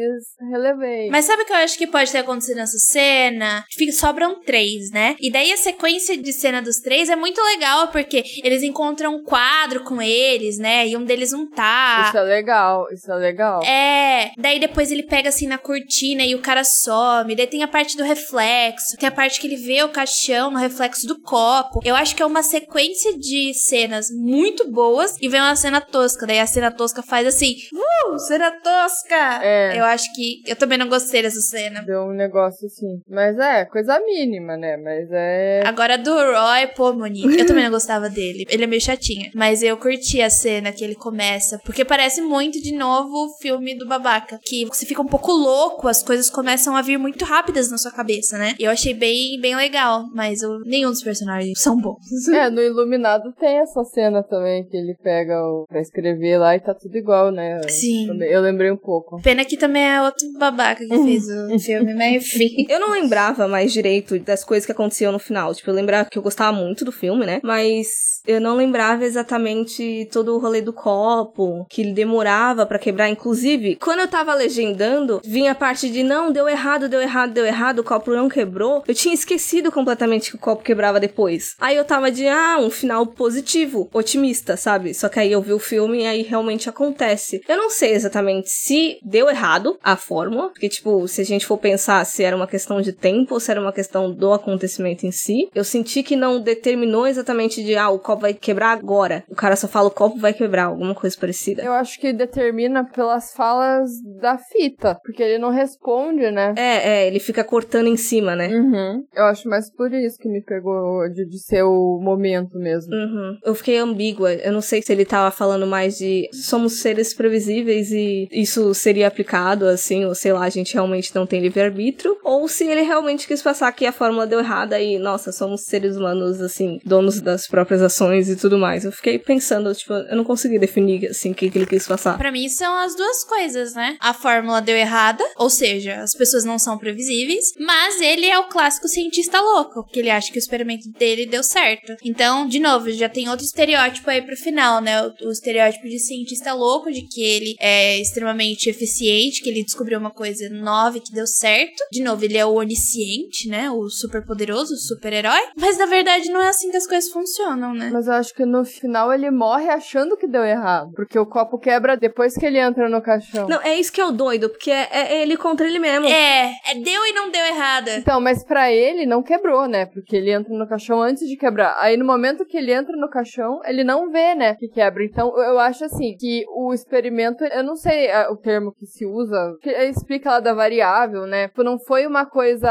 [0.74, 1.10] relevei.
[1.10, 3.66] Mas sabe o que eu acho que pode ter acontecido nessa cena?
[3.72, 5.16] Fica, sobram três, né?
[5.20, 9.24] E daí a sequência de cena dos três é muito legal, porque eles encontram um
[9.24, 10.88] quadro com eles, né?
[10.88, 12.06] E um deles não tá.
[12.08, 13.64] Isso é legal, isso é legal.
[13.64, 17.36] É, daí depois ele pega assim na cortina e o cara some.
[17.36, 20.58] Daí tem a parte do reflexo, tem a parte que ele vê o caixão no
[20.58, 21.80] reflexo do copo.
[21.84, 26.26] Eu acho que é uma sequência de cenas muito boas e vem uma cena tosca.
[26.26, 29.40] Daí a cena tosca faz assim, uh, cena tosca.
[29.44, 29.78] É.
[29.78, 31.82] Eu acho que eu também não gostei dessa cena.
[31.84, 33.02] Deu um negócio assim.
[33.10, 34.78] Mas é, coisa mínima, né?
[34.78, 35.62] Mas é.
[35.66, 38.46] Agora do Roy, pô, Monique, eu também não gostava dele.
[38.50, 39.30] Ele é meio chatinho.
[39.36, 41.60] Mas eu curti a cena que ele começa.
[41.66, 44.40] Porque parece muito, de novo, o filme do babaca.
[44.44, 47.92] Que você fica um pouco louco, as coisas começam a vir muito rápidas na sua
[47.92, 48.56] cabeça, né?
[48.60, 50.06] E eu achei bem, bem legal.
[50.14, 51.98] Mas eu- nenhum dos personagens são bons.
[52.34, 55.66] É, no Iluminado tem essa cena também, que ele pega o...
[55.68, 57.62] pra escrever lá e tá tudo igual, né?
[57.70, 58.08] Sim.
[58.08, 59.22] Eu, eu lembrei um pouco.
[59.22, 62.66] Pena que também é outro babaca que fez o filme, mas enfim.
[62.70, 65.54] Eu não lembrava mais direito das coisas que aconteciam no final.
[65.54, 67.40] Tipo, eu lembrava que eu gostava muito do filme, né?
[67.44, 73.10] Mas eu não lembrava exatamente todo o rolê do copo, que ele demorava pra quebrar.
[73.10, 77.46] Inclusive, quando eu tava legendando, vinha a parte de não, deu errado, deu errado, deu
[77.46, 78.84] errado, o copo não quebrou.
[78.88, 81.56] Eu tinha esquecido completamente que o copo quebrava depois.
[81.60, 84.94] Aí eu tava de, ah, um final positivo, otimista, sabe?
[84.94, 87.42] Só que aí eu vi o filme e aí realmente acontece.
[87.48, 91.58] Eu não sei exatamente se deu errado a fórmula, porque, tipo, se a gente for
[91.58, 95.12] pensar se era uma questão de tempo ou se era uma questão do acontecimento em
[95.12, 99.24] si, eu senti que não determinou exatamente de, ah, o copo vai quebrar agora.
[99.30, 101.64] O cara só fala o copo vai quebrar, alguma coisa parecida.
[101.64, 103.90] Eu acho que determina pelas falas
[104.20, 106.54] da fita, porque ele não responde, né?
[106.58, 108.48] É, é, ele fica cortando em cima, né?
[108.48, 109.04] Uhum.
[109.14, 112.94] Eu acho mais por isso que me pegou de, de ser o momento mesmo.
[112.94, 113.38] Uhum.
[113.44, 114.34] Eu fiquei ambígua.
[114.34, 119.08] Eu não sei se ele tava falando mais de somos seres previsíveis e isso seria
[119.08, 123.28] aplicado assim, ou sei lá, a gente realmente não tem livre-arbítrio, ou se ele realmente
[123.28, 127.48] quis passar que a fórmula deu errada e, nossa, somos seres humanos, assim, donos das
[127.48, 128.86] próprias ações e tudo mais.
[128.86, 132.18] Eu fiquei pensando, tipo, eu não consegui definir, assim, o que, que ele quis passar.
[132.18, 133.98] Pra mim são as duas coisas, né?
[134.00, 138.48] A fórmula deu errada, ou seja, as pessoas não são previsíveis, mas ele é o
[138.48, 141.96] clássico cientista louco, porque ele acha que o experimento dele deu certo.
[142.04, 145.02] Então, de novo, já tem outro estereótipo aí pro final, né?
[145.02, 150.00] O, o estereótipo de cientista louco de que ele é extremamente eficiente, que ele descobriu
[150.00, 151.84] uma coisa nova e que deu certo.
[151.92, 153.70] De novo, ele é o onisciente, né?
[153.72, 155.42] O super poderoso, o super-herói.
[155.58, 157.90] Mas na verdade não é assim que as coisas funcionam, né?
[157.92, 160.92] Mas eu acho que no final ele morre achando que deu errado.
[160.96, 163.48] Porque o copo quebra depois que ele entra no caixão.
[163.48, 166.08] Não, é isso que é o doido, porque é, é ele contra ele mesmo.
[166.08, 167.98] É, é deu e não deu errada.
[167.98, 169.86] Então, mas pra ele não quebrou, né?
[169.86, 171.76] Porque ele entra no caixão antes de quebrar.
[171.80, 175.04] Aí no momento que ele entra no caixão, ele não vê, né, que quebra.
[175.04, 179.06] Então, eu acho assim, que o experimento, eu não sei é, o termo que se
[179.06, 179.70] usa, que
[180.04, 181.48] explica lá da variável, né?
[181.48, 182.70] Tipo, não foi uma coisa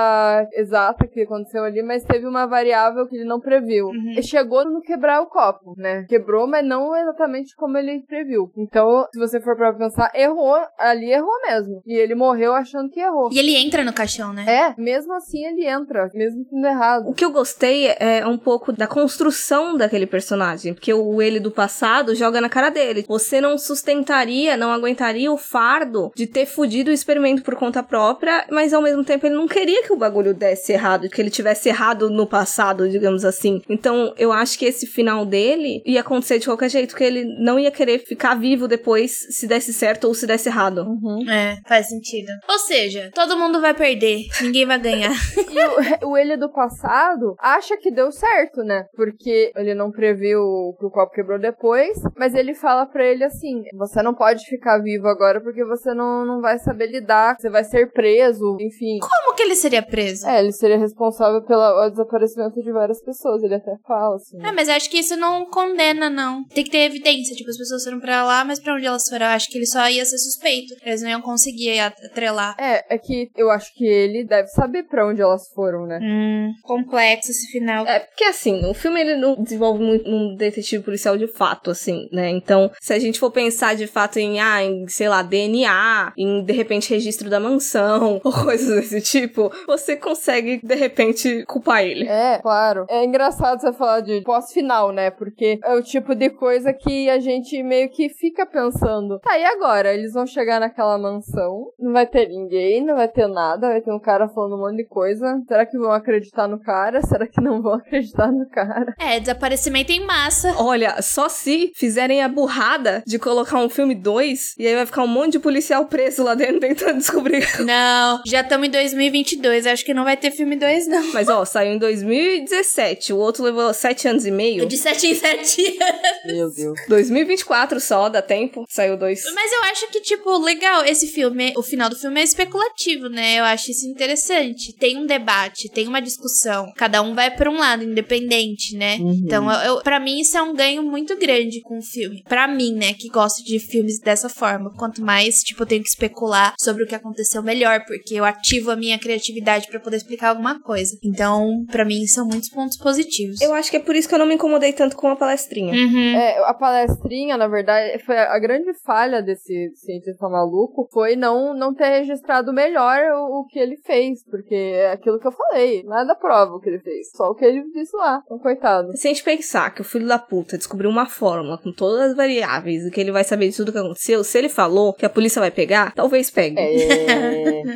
[0.52, 3.86] exata que aconteceu ali, mas teve uma variável que ele não previu.
[3.86, 4.14] Uhum.
[4.16, 6.04] E chegou no quebrar o copo, né?
[6.08, 8.50] Quebrou, mas não exatamente como ele previu.
[8.56, 11.82] Então, se você for pra pensar, errou, ali errou mesmo.
[11.86, 13.30] E ele morreu achando que errou.
[13.32, 14.44] E ele entra no caixão, né?
[14.46, 17.08] É, mesmo assim ele entra, mesmo tendo errado.
[17.08, 21.50] O que eu gostei é um pouco da construção daquele personagem, porque o ele do
[21.50, 23.04] passado joga na cara dele.
[23.08, 28.44] Você não sustentaria, não aguentaria o fardo de ter fudido o experimento por conta própria,
[28.50, 31.68] mas ao mesmo tempo ele não queria que o bagulho desse errado, que ele tivesse
[31.68, 33.62] errado no passado, digamos assim.
[33.68, 37.58] Então eu acho que esse final dele ia acontecer de qualquer jeito, que ele não
[37.58, 40.82] ia querer ficar vivo depois se desse certo ou se desse errado.
[40.82, 41.28] Uhum.
[41.30, 42.30] É, faz sentido.
[42.48, 45.12] Ou seja, todo mundo vai perder, ninguém vai ganhar.
[45.52, 48.86] E o, o ele do passado acha que deu certo, né?
[48.94, 50.40] Porque ele não previu
[50.78, 54.78] que o copo quebrou depois, mas ele fala pra ele assim: você não pode ficar
[54.78, 57.02] vivo agora porque você não, não vai saber lidar,
[57.38, 58.98] você vai ser preso, enfim.
[59.00, 60.26] Como que ele seria preso?
[60.26, 64.38] É, ele seria responsável pelo desaparecimento de várias pessoas, ele até fala assim.
[64.42, 66.44] É, mas acho que isso não condena, não.
[66.48, 67.34] Tem que ter evidência.
[67.34, 69.26] Tipo, as pessoas foram pra lá, mas pra onde elas foram?
[69.26, 70.74] Eu acho que ele só ia ser suspeito.
[70.84, 72.56] Eles não iam conseguir atrelar.
[72.58, 75.98] É, é que eu acho que ele deve saber pra onde elas foram, né?
[76.02, 77.86] Hum, complexo esse final.
[77.86, 82.08] É, porque assim, o filme ele não desenvolve muito um detetive policial de fato, assim,
[82.12, 82.30] né?
[82.30, 86.44] Então, se a gente for pensar de fato em, ah, em, sei lá, DNA, em
[86.44, 92.06] de repente registro da mansão, ou coisas desse tipo, você consegue de repente culpar ele.
[92.08, 92.86] É, claro.
[92.88, 95.10] É engraçado você falar de pós-final, né?
[95.10, 99.18] Porque é o tipo de coisa que a gente meio que fica pensando.
[99.18, 99.92] Tá, e agora?
[99.92, 103.92] Eles vão chegar naquela mansão, não vai ter ninguém, não vai ter nada, vai ter
[103.92, 105.42] um cara falando um monte de coisa.
[105.48, 107.02] Será que vão acreditar no cara?
[107.06, 108.94] Será que não vão acreditar no cara?
[108.98, 110.54] É, desaparecimento em massa.
[110.58, 115.02] Olha, só se fizerem a burrada de colocar um filme 2 e aí vai ficar
[115.02, 117.46] um monte de policial preso lá dentro tentando descobrir.
[117.60, 119.66] Não, já estamos em 2022.
[119.66, 121.12] Acho que não vai ter filme 2, não.
[121.12, 123.12] Mas ó, saiu em 2017.
[123.12, 124.66] O outro levou 7 anos e meio.
[124.66, 126.12] De 7 em 7 anos.
[126.24, 126.78] Meu Deus.
[126.88, 128.64] 2024 só, dá tempo.
[128.68, 129.22] Saiu dois.
[129.34, 133.36] Mas eu acho que, tipo, legal, esse filme, o final do filme é especulativo, né?
[133.38, 134.72] Eu acho isso interessante.
[134.74, 136.72] Tem um debate, tem uma discussão.
[136.76, 138.96] Cada um vai pra um lado, independente, né?
[138.96, 139.22] Uhum.
[139.24, 142.22] Então, eu, eu, pra mim, isso é um ganho muito grande com o filme.
[142.28, 144.70] Pra mim, né, que gosto de filmes dessa forma.
[144.76, 148.70] Quanto mais, tipo, eu tenho que especular sobre o que aconteceu melhor, porque eu ativo
[148.70, 150.96] a minha criatividade pra poder explicar alguma coisa.
[151.02, 153.40] Então, pra mim, são muitos pontos positivos.
[153.40, 155.72] Eu acho que é por isso que eu não me incomodei tanto com a palestrinha.
[155.72, 156.16] Uhum.
[156.16, 161.74] É, a palestrinha, na verdade, foi a grande falha desse cientista maluco foi não, não
[161.74, 166.14] ter registrado melhor o, o que ele fez, porque é aquilo que eu falei, nada
[166.14, 168.96] prova o que ele fez, só o que ele disse lá, então coitado.
[168.96, 172.16] Se a gente pensar que o filho da puta descobriu uma fórmula com todas as
[172.16, 175.10] variáveis e que ele vai saber de tudo que aconteceu, se ele falou que a
[175.10, 176.58] polícia vai pegar, talvez pegue.
[176.58, 176.71] É...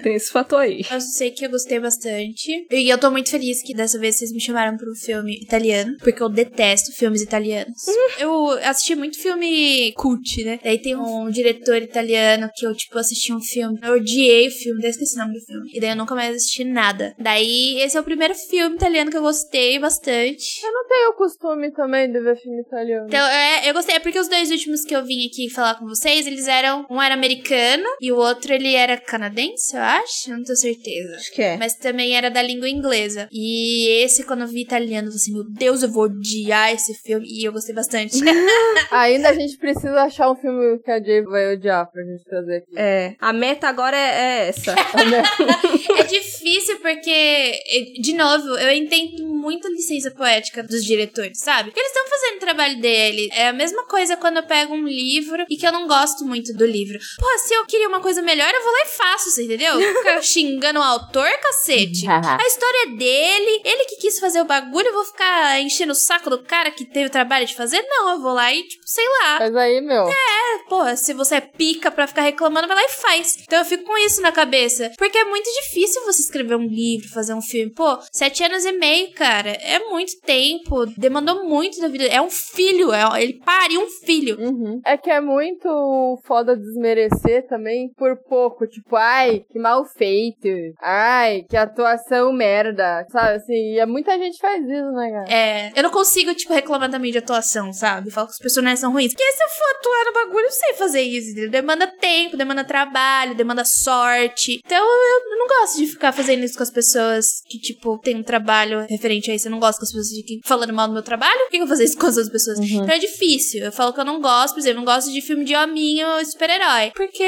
[0.03, 0.82] Tem esse fator aí.
[0.90, 2.66] Eu sei que eu gostei bastante.
[2.70, 5.97] E eu tô muito feliz que dessa vez vocês me chamaram para um filme italiano,
[5.99, 7.82] porque eu detesto filmes italianos.
[8.18, 10.59] Eu assisti muito filme cult, né?
[10.62, 13.78] Daí tem um diretor italiano que eu, tipo, assisti um filme.
[13.82, 15.70] Eu odiei o filme, daí esqueci o nome do filme.
[15.74, 17.14] E daí eu nunca mais assisti nada.
[17.18, 20.64] Daí, esse é o primeiro filme italiano que eu gostei bastante.
[20.64, 23.07] Eu não tenho o costume também de ver filme italiano.
[23.09, 23.97] Então, é, eu gostei.
[23.97, 26.86] É porque os dois últimos que eu vim aqui falar com vocês, eles eram.
[26.90, 30.30] Um era americano e o outro ele era canadense, eu acho.
[30.30, 31.16] Eu não tenho certeza.
[31.16, 31.57] Acho que é.
[31.57, 33.28] Mas também era da língua inglesa.
[33.32, 36.95] E esse, quando eu vi italiano, eu falei assim: Meu Deus, eu vou odiar esse
[36.95, 37.26] filme.
[37.28, 38.16] E eu gostei bastante.
[38.91, 42.57] Ainda a gente precisa achar um filme que a Jay vai odiar pra gente trazer
[42.59, 42.72] aqui.
[42.76, 43.14] É.
[43.20, 44.74] A meta agora é, é essa.
[45.99, 47.53] é difícil porque,
[48.01, 51.70] de novo, eu entendo muito a licença poética dos diretores, sabe?
[51.70, 53.28] Porque eles estão fazendo o trabalho dele.
[53.32, 56.53] É a mesma coisa quando eu pego um livro e que eu não gosto muito
[56.55, 56.99] do livro.
[57.18, 59.79] Pô, se eu queria uma coisa melhor, eu vou lá e faço, você entendeu?
[59.99, 62.07] Ficar xingando o autor, cacete.
[62.11, 65.95] A história é dele, ele que quis fazer o bagulho, eu vou ficar enchendo o
[65.95, 67.83] saco do cara que teve o trabalho de fazer?
[67.83, 69.39] Não, eu vou lá e, tipo, sei lá.
[69.41, 70.09] Mas aí, meu.
[70.09, 73.39] É, pô, se você é pica pra ficar reclamando, vai lá e faz.
[73.43, 74.93] Então eu fico com isso na cabeça.
[74.99, 77.73] Porque é muito difícil você escrever um livro, fazer um filme.
[77.73, 80.87] Pô, sete anos e meio, cara, é muito tempo.
[80.97, 82.05] Demandou muito da vida.
[82.05, 84.39] É um filho, é, ele pariu um filho.
[84.41, 84.81] Uhum.
[84.85, 88.56] É que é muito foda desmerecer também por pouco.
[88.65, 90.49] Tipo, ai, que mal feito.
[90.81, 93.05] Ai, que atuação merda.
[93.11, 93.75] Sabe assim?
[93.77, 95.29] E muita gente faz isso, né, cara?
[95.29, 98.11] É, eu não consigo, tipo, reclamar também de atuação, sabe?
[98.11, 99.13] Falar que os personagens são ruins.
[99.13, 101.33] Porque se eu for atuar no bagulho, eu sei fazer isso.
[101.33, 101.51] entendeu?
[101.51, 104.61] Demanda tempo, demanda trabalho, demanda sorte.
[104.65, 108.23] Então eu não gosto de ficar fazendo isso com as pessoas que, tipo, tem um
[108.23, 109.49] trabalho referente a isso.
[109.49, 111.39] Eu não gosto com as pessoas que ficam falando mal do meu trabalho.
[111.41, 112.59] Por que eu vou fazer isso com as outras pessoas?
[112.59, 113.65] Então é difícil.
[113.65, 116.07] Eu falo que eu não gosto, por exemplo, eu não gosto de filme de hominho
[116.09, 116.93] ou super-herói.
[116.95, 117.25] Porque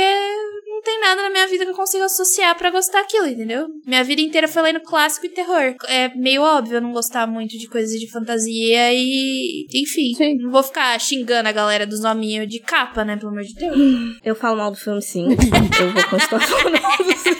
[0.66, 3.66] não tem nada na minha vida que eu consiga associar pra gostar daquilo, entendeu?
[3.86, 5.74] Minha vida inteira foi lendo clássico e terror.
[5.86, 9.66] É meio óbvio eu não gostar muito de coisas de fantasia e.
[9.74, 10.14] Enfim.
[10.14, 10.36] Sim.
[10.38, 13.16] Não vou ficar xingando a galera dos hominhos de capa, né?
[13.16, 13.76] Pelo amor de Deus.
[14.24, 15.26] Eu falo mal do filme, sim.
[15.80, 17.38] eu vou continuar falando mal do filme.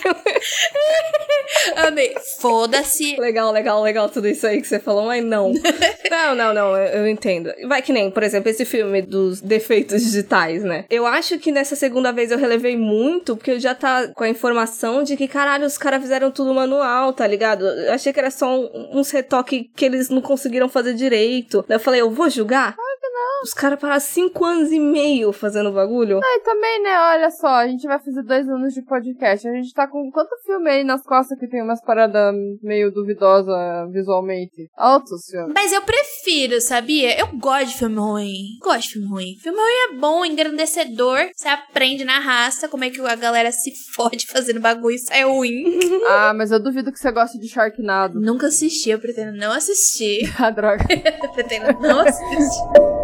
[1.76, 2.14] Amei.
[2.40, 3.16] Foda-se.
[3.18, 5.52] Legal, legal, legal tudo isso aí que você falou, mas não.
[6.10, 7.52] não, não, não, eu, eu entendo.
[7.66, 10.84] Vai que nem, por exemplo, esse filme dos defeitos digitais, né?
[10.88, 14.28] Eu acho que nessa segunda vez eu relevei muito, porque eu já tá com a
[14.28, 17.66] informação de que, caralho, os caras fizeram tudo manual, tá ligado?
[17.66, 21.64] Eu achei que era só um- uns retoques que eles não conseguiram fazer direito.
[21.68, 22.74] Daí eu falei, eu vou julgar?
[23.42, 26.20] Os caras pararam cinco anos e meio fazendo bagulho.
[26.22, 29.46] Ah, e também, né, olha só, a gente vai fazer dois anos de podcast.
[29.48, 33.54] A gente tá com quanto filme aí nas costas que tem umas paradas meio duvidosas
[33.92, 34.68] visualmente?
[34.76, 35.52] Altos filmes.
[35.54, 37.18] Mas eu prefiro, sabia?
[37.18, 38.58] Eu gosto de filme ruim.
[38.62, 39.34] Gosto de filme ruim.
[39.40, 41.30] Filme ruim é bom, engrandecedor.
[41.34, 45.24] Você aprende na raça como é que a galera se fode fazendo bagulho e sai
[45.24, 45.78] ruim.
[46.10, 48.20] Ah, mas eu duvido que você goste de Sharknado.
[48.20, 50.32] Nunca assisti, eu pretendo não assistir.
[50.38, 50.84] Ah, droga.
[50.90, 52.97] Eu pretendo não assistir.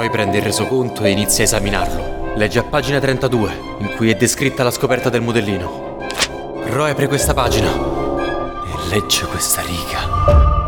[0.00, 2.32] Roy prende il resoconto e inizia a esaminarlo.
[2.34, 5.98] Legge a pagina 32, in cui è descritta la scoperta del modellino.
[6.68, 10.59] Roy apre questa pagina e legge questa riga.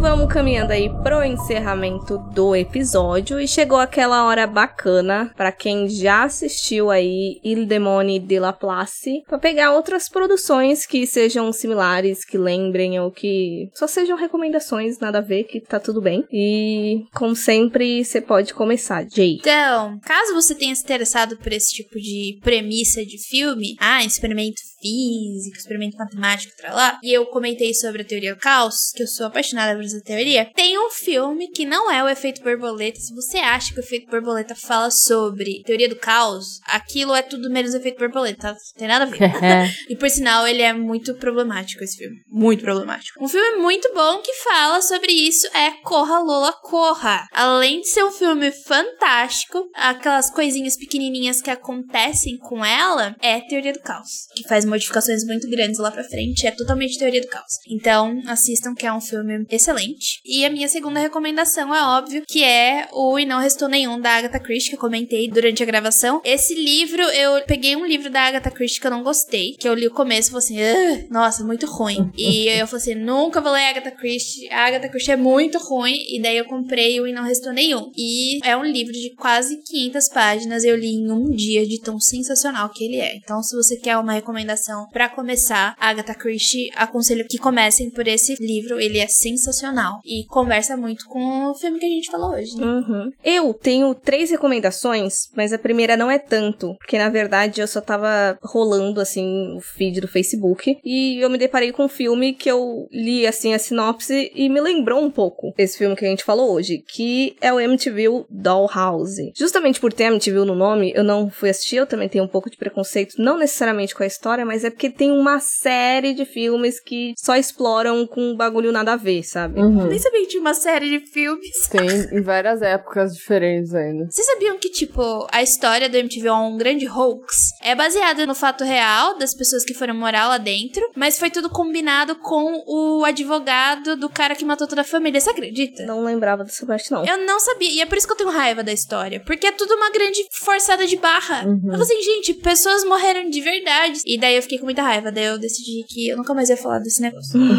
[0.00, 6.24] Vamos caminhando aí pro encerramento do episódio e chegou aquela hora bacana pra quem já
[6.24, 12.38] assistiu aí Il Demone de la Place pra pegar outras produções que sejam similares, que
[12.38, 16.24] lembrem ou que só sejam recomendações, nada a ver, que tá tudo bem.
[16.32, 19.36] E como sempre, você pode começar, Jay.
[19.38, 24.69] Então, caso você tenha se interessado por esse tipo de premissa de filme, ah, experimento
[24.80, 29.06] físico, experimento matemático, tra lá, e eu comentei sobre a teoria do caos, que eu
[29.06, 32.98] sou apaixonada por essa teoria, tem um filme que não é o efeito borboleta.
[32.98, 37.50] Se você acha que o efeito borboleta fala sobre teoria do caos, aquilo é tudo
[37.50, 38.52] menos efeito borboleta, tá?
[38.52, 39.20] Não tem nada a ver.
[39.88, 42.16] E por sinal, ele é muito problemático esse filme.
[42.28, 43.22] Muito problemático.
[43.22, 47.26] Um filme muito bom que fala sobre isso é Corra Lola Corra.
[47.32, 53.72] Além de ser um filme fantástico, aquelas coisinhas pequenininhas que acontecem com ela é teoria
[53.72, 54.26] do caos.
[54.34, 56.46] Que faz modificações muito grandes lá pra frente.
[56.46, 57.58] É totalmente teoria do caos.
[57.68, 60.20] Então, assistam que é um filme excelente.
[60.24, 64.10] E a minha segunda recomendação é óbvio que é o E Não Restou Nenhum da
[64.10, 66.20] Agatha Christie, que eu comentei durante a gravação.
[66.24, 69.74] Esse livro, eu peguei um livro da Agatha Christie que eu não gostei, que eu
[69.74, 72.10] li o começo e falei assim, "Ah, nossa, muito ruim.
[72.16, 74.48] e eu falei assim, nunca vou ler Agatha Christie.
[74.50, 75.94] A Agatha Christie é muito ruim.
[76.08, 77.90] E daí eu comprei o E Não Restou Nenhum.
[77.96, 80.64] E é um livro de quase 500 páginas.
[80.64, 83.16] Eu li em um dia de tão sensacional que ele é.
[83.16, 84.59] Então, se você quer uma recomendação
[84.92, 88.80] pra começar, Agatha Christie, aconselho que comecem por esse livro.
[88.80, 90.00] Ele é sensacional.
[90.04, 92.66] E conversa muito com o filme que a gente falou hoje, né?
[92.66, 93.10] Uhum.
[93.24, 97.80] Eu tenho três recomendações, mas a primeira não é tanto, porque na verdade eu só
[97.80, 102.50] tava rolando assim o feed do Facebook e eu me deparei com um filme que
[102.50, 106.24] eu li assim a sinopse e me lembrou um pouco esse filme que a gente
[106.24, 109.32] falou hoje, que é o MTV Dollhouse.
[109.36, 112.50] Justamente por ter MTV no nome, eu não fui assistir, eu também tenho um pouco
[112.50, 116.80] de preconceito, não necessariamente com a história, mas é porque tem uma série de filmes
[116.80, 119.60] que só exploram com um bagulho nada a ver, sabe?
[119.60, 119.86] Uhum.
[119.86, 121.68] Nem sabia que tinha uma série de filmes.
[121.68, 124.08] Tem em várias épocas diferentes ainda.
[124.10, 127.50] Vocês sabiam que, tipo, a história do MTV é um grande hoax?
[127.62, 131.48] É baseada no fato real das pessoas que foram morar lá dentro, mas foi tudo
[131.48, 135.20] combinado com o advogado do cara que matou toda a família.
[135.20, 135.86] Você acredita?
[135.86, 137.04] Não lembrava dessa parte, não.
[137.04, 139.22] Eu não sabia, e é por isso que eu tenho raiva da história.
[139.24, 141.44] Porque é tudo uma grande forçada de barra.
[141.46, 141.60] Uhum.
[141.66, 144.00] Eu falei assim, gente, pessoas morreram de verdade.
[144.04, 145.12] E daí eu fiquei com muita raiva.
[145.12, 147.38] Daí eu decidi que eu nunca mais ia falar desse negócio.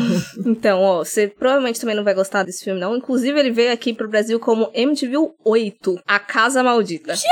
[0.46, 2.96] Então, ó, você provavelmente também não vai gostar desse filme, não.
[2.96, 7.14] Inclusive, ele veio aqui pro Brasil como MTV 8, A Casa Maldita.
[7.14, 7.26] Jesus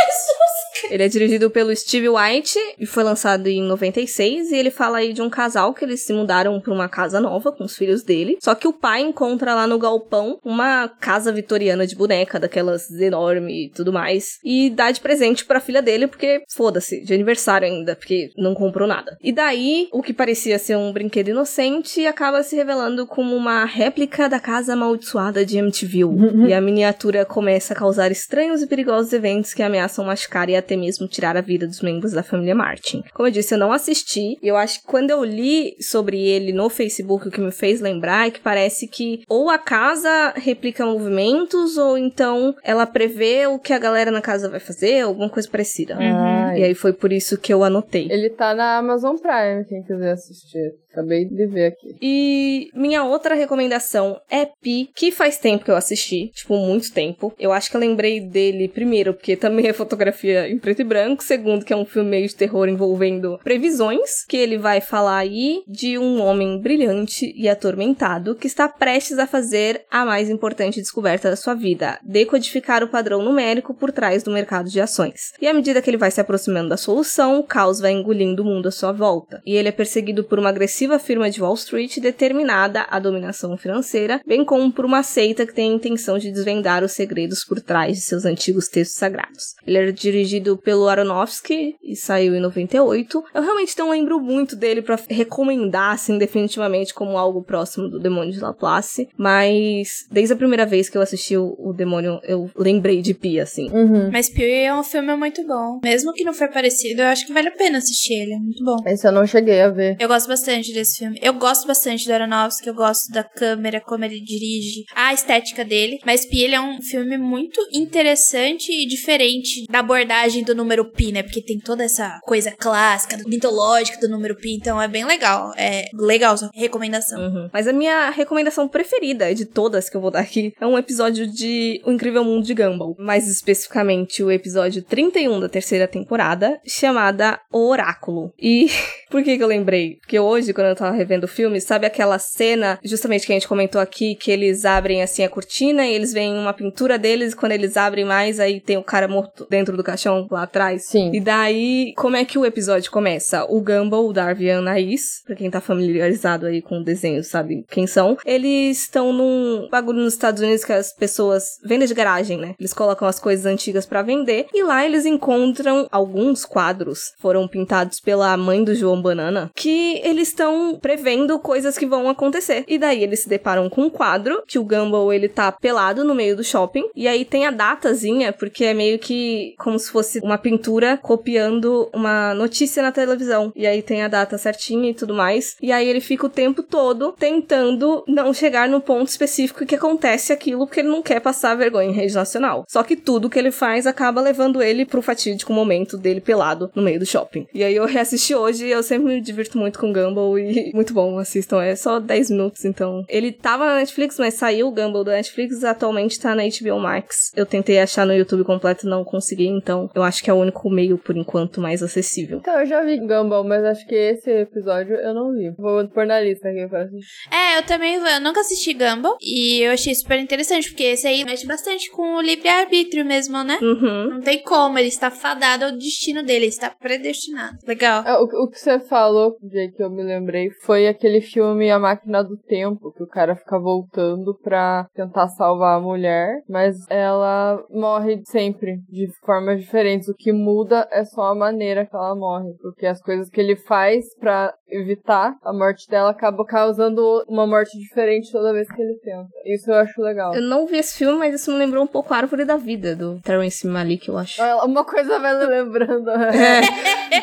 [0.90, 5.14] Ele é dirigido pelo Steve White e foi lançado em 96 e ele fala aí
[5.14, 8.38] de um casal que eles se mudaram para uma casa nova com os filhos dele.
[8.42, 13.66] Só que o pai encontra lá no galpão uma casa vitoriana de boneca, daquelas enorme
[13.66, 17.96] e tudo mais, e dá de presente pra filha dele porque foda-se, de aniversário ainda,
[17.96, 19.18] porque não comprou nada.
[19.22, 24.28] E daí, o que parecia ser um brinquedo inocente acaba se revelando como uma réplica
[24.30, 26.10] da casa amaldiçoada de Amityville.
[26.48, 30.69] e a miniatura começa a causar estranhos e perigosos eventos que ameaçam machucar e até
[30.78, 33.04] mesmo tirar a vida dos membros da família Martin.
[33.14, 36.52] Como eu disse, eu não assisti, e eu acho que quando eu li sobre ele
[36.52, 40.86] no Facebook, o que me fez lembrar é que parece que ou a casa replica
[40.86, 45.50] movimentos, ou então ela prevê o que a galera na casa vai fazer, alguma coisa
[45.50, 45.98] parecida.
[46.00, 48.08] Ah, E aí foi por isso que eu anotei.
[48.10, 50.74] Ele tá na Amazon Prime, quem quiser assistir.
[50.92, 51.96] Acabei de ver aqui.
[52.02, 57.34] E minha outra recomendação é Pi, que faz tempo que eu assisti, tipo, muito tempo.
[57.40, 61.24] Eu acho que eu lembrei dele primeiro, porque também é fotografia em preto e branco.
[61.24, 65.62] Segundo, que é um filme meio de terror envolvendo previsões, que ele vai falar aí
[65.68, 71.30] de um homem brilhante e atormentado que está prestes a fazer a mais importante descoberta
[71.30, 75.34] da sua vida: decodificar o padrão numérico por trás do mercado de ações.
[75.40, 78.46] E à medida que ele vai se aproximando da solução, o caos vai engolindo o
[78.46, 79.42] mundo à sua volta.
[79.46, 84.22] E ele é perseguido por uma agressiva firma de Wall Street determinada à dominação financeira,
[84.26, 87.98] bem como por uma seita que tem a intenção de desvendar os segredos por trás
[87.98, 89.56] de seus antigos textos sagrados.
[89.66, 93.24] Ele era dirigido pelo Aronofsky e saiu em 98.
[93.34, 98.32] Eu realmente não lembro muito dele para recomendar, assim, definitivamente como algo próximo do Demônio
[98.32, 103.02] de Laplace, mas desde a primeira vez que eu assisti o, o Demônio, eu lembrei
[103.02, 103.70] de Pi, assim.
[103.72, 104.10] Uhum.
[104.12, 105.80] Mas Pio é um filme muito bom.
[105.84, 108.34] Mesmo que não for parecido, eu acho que vale a pena assistir ele.
[108.34, 108.78] É muito bom.
[108.86, 109.98] Esse eu não cheguei a ver.
[110.00, 111.20] Eu gosto bastante desse filme.
[111.22, 116.00] Eu gosto bastante do Aronofsky, eu gosto da câmera, como ele dirige, a estética dele.
[116.06, 121.12] Mas Pi, ele é um filme muito interessante e diferente da abordagem do número Pi,
[121.12, 121.24] né?
[121.24, 124.56] Porque tem toda essa coisa clássica, mitológica do número Pi.
[124.56, 125.54] Então é bem legal.
[125.58, 127.20] É legal sua recomendação.
[127.20, 127.50] Uhum.
[127.52, 131.28] Mas a minha recomendação preferida de todas que eu vou dar aqui é um episódio
[131.28, 132.96] de O Incrível Mundo de Gumball.
[133.00, 138.34] Mais especificamente o episódio 31 da terceira temporada, chamada O Oráculo.
[138.40, 138.70] E
[139.10, 139.98] por que que eu lembrei?
[139.98, 143.48] Porque hoje, quando eu tava revendo o filme, sabe aquela cena, justamente que a gente
[143.48, 147.36] comentou aqui, que eles abrem assim a cortina e eles veem uma pintura deles, e
[147.36, 150.86] quando eles abrem mais, aí tem o cara morto dentro do caixão lá atrás.
[150.88, 151.12] Sim.
[151.14, 153.46] E daí, como é que o episódio começa?
[153.46, 157.24] O Gumball, o Darby e a Anaís, pra quem tá familiarizado aí com o desenho,
[157.24, 161.94] sabe quem são, eles estão num bagulho nos Estados Unidos que as pessoas vendem de
[161.94, 162.54] garagem, né?
[162.60, 168.02] Eles colocam as coisas antigas pra vender e lá eles encontram alguns quadros, foram pintados
[168.02, 170.49] pela mãe do João Banana, que eles estão
[170.82, 172.64] prevendo coisas que vão acontecer.
[172.68, 176.16] E daí eles se deparam com um quadro que o Gumball ele tá pelado no
[176.16, 180.20] meio do shopping e aí tem a datazinha, porque é meio que como se fosse
[180.20, 183.52] uma pintura copiando uma notícia na televisão.
[183.56, 185.56] E aí tem a data certinha e tudo mais.
[185.62, 190.32] E aí ele fica o tempo todo tentando não chegar no ponto específico que acontece
[190.32, 192.66] aquilo, porque ele não quer passar vergonha em rede nacional.
[192.68, 196.82] Só que tudo que ele faz acaba levando ele pro fatídico momento dele pelado no
[196.82, 197.48] meio do shopping.
[197.54, 200.94] E aí eu reassisti hoje e eu sempre me divirto muito com Gumball e muito
[200.94, 201.62] bom, assistam.
[201.62, 203.04] É só 10 minutos, então.
[203.08, 207.32] Ele tava na Netflix, mas saiu o Gumball da Netflix, atualmente tá na HBO Max.
[207.36, 210.70] Eu tentei achar no YouTube completo, não consegui, então eu acho que é o único
[210.70, 212.40] meio, por enquanto, mais acessível.
[212.40, 215.52] Então, eu já vi Gumball, mas acho que esse episódio eu não vi.
[215.58, 217.30] Vou pôr na lista aqui pra assistir.
[217.34, 221.24] É, eu também eu nunca assisti Gumball e eu achei super interessante, porque esse aí
[221.24, 223.58] mexe bastante com o livre-arbítrio mesmo, né?
[223.62, 224.10] Uhum.
[224.10, 227.58] Não tem como, ele está fadado ao destino dele, ele está predestinado.
[227.66, 228.04] Legal.
[228.06, 231.80] É, o, o que você falou, Jay, que eu me lembrei, foi aquele filme A
[231.80, 237.64] Máquina do Tempo, que o cara fica voltando pra tentar salvar a mulher, mas ela
[237.70, 240.08] morre sempre, de formas diferentes.
[240.08, 243.56] O que muda é só a maneira que ela morre, porque as coisas que ele
[243.56, 249.00] faz pra evitar a morte dela acabam causando uma morte diferente toda vez que ele
[249.04, 249.28] tenta.
[249.46, 250.34] Isso eu acho legal.
[250.34, 252.96] Eu não vi esse filme, mas isso me lembrou um pouco a Árvore da Vida,
[252.96, 254.42] do Terrence Malick, eu acho.
[254.64, 256.10] Uma coisa vai lembrando.
[256.10, 256.62] É.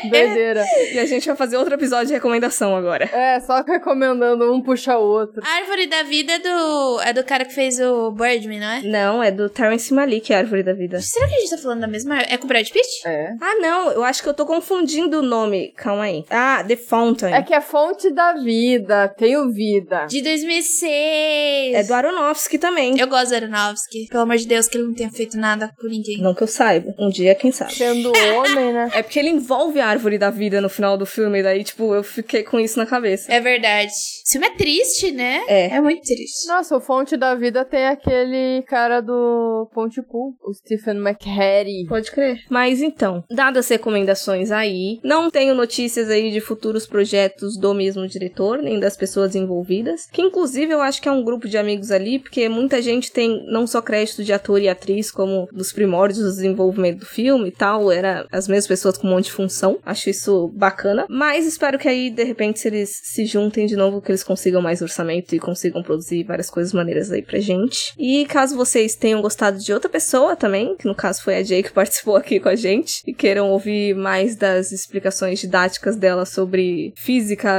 [0.08, 0.64] Doideira.
[0.92, 3.04] E a gente vai fazer outro episódio de recomendação agora.
[3.04, 5.42] É, só recomendando, um puxa o outro.
[5.44, 8.82] A Árvore da Vida é do, é do cara que fez o Birdman, não é?
[8.82, 11.00] Não, é do Terrence Malick, a Árvore da Vida.
[11.00, 12.18] Será que a gente tá falando da mesma?
[12.20, 13.06] É com o Brad Pitt?
[13.06, 13.34] É.
[13.40, 15.72] Ah, não, eu acho que eu tô confundindo o nome.
[15.76, 16.24] Calma aí.
[16.30, 17.34] Ah, The Fountain.
[17.36, 20.06] É que é fonte da vida, tenho vida.
[20.06, 21.74] De 2006.
[21.74, 22.98] É do Aronofsky também.
[22.98, 24.06] Eu gosto do Aronofsky.
[24.08, 26.18] Pelo amor de Deus, que ele não tenha feito nada por ninguém.
[26.18, 26.94] Não que eu saiba.
[26.98, 27.74] Um dia, quem sabe.
[27.74, 28.90] Sendo homem, né?
[28.94, 32.02] É porque ele envolve a árvore da vida no final do filme, daí, tipo, eu
[32.02, 33.32] fiquei com isso na cabeça.
[33.32, 33.90] É verdade.
[33.90, 35.42] Esse filme é triste, né?
[35.46, 35.76] É.
[35.76, 36.46] É muito triste.
[36.48, 41.86] Nossa, o Fonte da Vida tem aquele cara do Pontypool, o Stephen McHattie.
[41.88, 42.38] Pode crer.
[42.50, 47.25] Mas então, dadas as recomendações aí, não tenho notícias aí de futuros projetos
[47.58, 50.06] do mesmo diretor, nem das pessoas envolvidas.
[50.12, 53.44] Que inclusive eu acho que é um grupo de amigos ali, porque muita gente tem
[53.46, 57.52] não só crédito de ator e atriz, como dos primórdios do desenvolvimento do filme e
[57.52, 59.78] tal, era as mesmas pessoas com um monte de função.
[59.84, 61.06] Acho isso bacana.
[61.08, 64.62] Mas espero que aí, de repente, se eles se juntem de novo, que eles consigam
[64.62, 67.92] mais orçamento e consigam produzir várias coisas maneiras aí pra gente.
[67.98, 71.62] E caso vocês tenham gostado de outra pessoa também, que no caso foi a Jay
[71.62, 76.92] que participou aqui com a gente, e queiram ouvir mais das explicações didáticas dela sobre
[76.96, 77.15] física,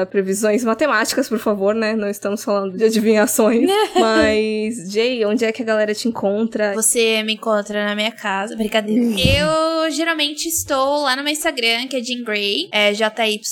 [0.09, 1.95] previsões matemáticas, por favor, né?
[1.95, 3.69] Não estamos falando de adivinhações.
[3.99, 6.73] Mas, Jay, onde é que a galera te encontra?
[6.73, 8.55] Você me encontra na minha casa.
[8.55, 9.03] Brincadeira.
[9.19, 12.67] Eu geralmente estou lá no meu Instagram, que é Jean Grey.
[12.71, 13.47] É J-Y-N-G-R-E-Y,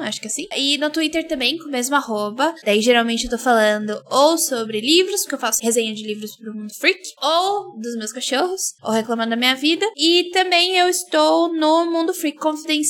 [0.00, 0.46] acho que é assim.
[0.56, 2.54] E no Twitter também, com o mesmo arroba.
[2.64, 6.54] Daí geralmente eu tô falando ou sobre livros, porque eu faço resenha de livros pro
[6.54, 9.86] Mundo Freak, ou dos meus cachorros, ou reclamando da minha vida.
[9.96, 12.89] E também eu estou no Mundo Freak Confidencial.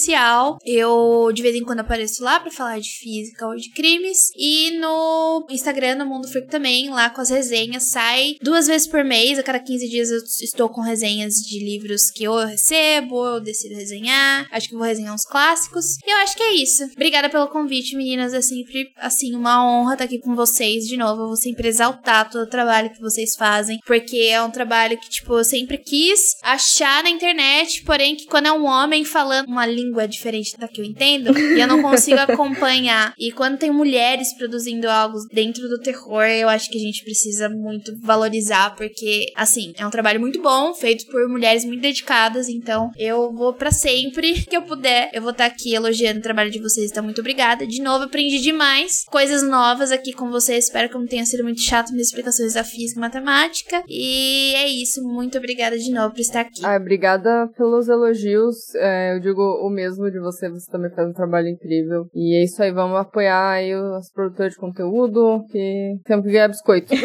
[0.65, 4.31] Eu de vez em quando apareço lá pra falar de física ou de crimes.
[4.37, 7.91] E no Instagram, no Mundo Freak também, lá com as resenhas.
[7.91, 12.11] Sai duas vezes por mês, a cada 15 dias eu estou com resenhas de livros
[12.11, 14.49] que eu recebo, eu decido resenhar.
[14.51, 15.97] Acho que vou resenhar uns clássicos.
[16.07, 16.85] E eu acho que é isso.
[16.95, 18.35] Obrigada pelo convite, meninas.
[18.35, 21.23] É sempre, assim, uma honra estar aqui com vocês de novo.
[21.23, 25.09] Eu vou sempre exaltar todo o trabalho que vocês fazem, porque é um trabalho que,
[25.09, 29.67] tipo, eu sempre quis achar na internet, porém que quando é um homem falando uma
[29.67, 33.13] língua diferente da que eu entendo, e eu não consigo acompanhar.
[33.19, 37.49] E quando tem mulheres produzindo algo dentro do terror, eu acho que a gente precisa
[37.49, 42.91] muito valorizar, porque, assim, é um trabalho muito bom, feito por mulheres muito dedicadas, então
[42.99, 46.61] eu vou para sempre que eu puder, eu vou estar aqui elogiando o trabalho de
[46.61, 47.67] vocês, então muito obrigada.
[47.67, 51.61] De novo, aprendi demais coisas novas aqui com vocês, espero que não tenha sido muito
[51.61, 53.83] chato minhas explicações da física e matemática.
[53.89, 56.65] E é isso, muito obrigada de novo por estar aqui.
[56.65, 58.75] Ah, obrigada pelos elogios.
[58.75, 62.07] É, eu digo o mesmo de você, você também faz um trabalho incrível.
[62.15, 66.49] E é isso aí, vamos apoiar aí os produtores de conteúdo, que temos que ganhar
[66.49, 66.93] biscoito.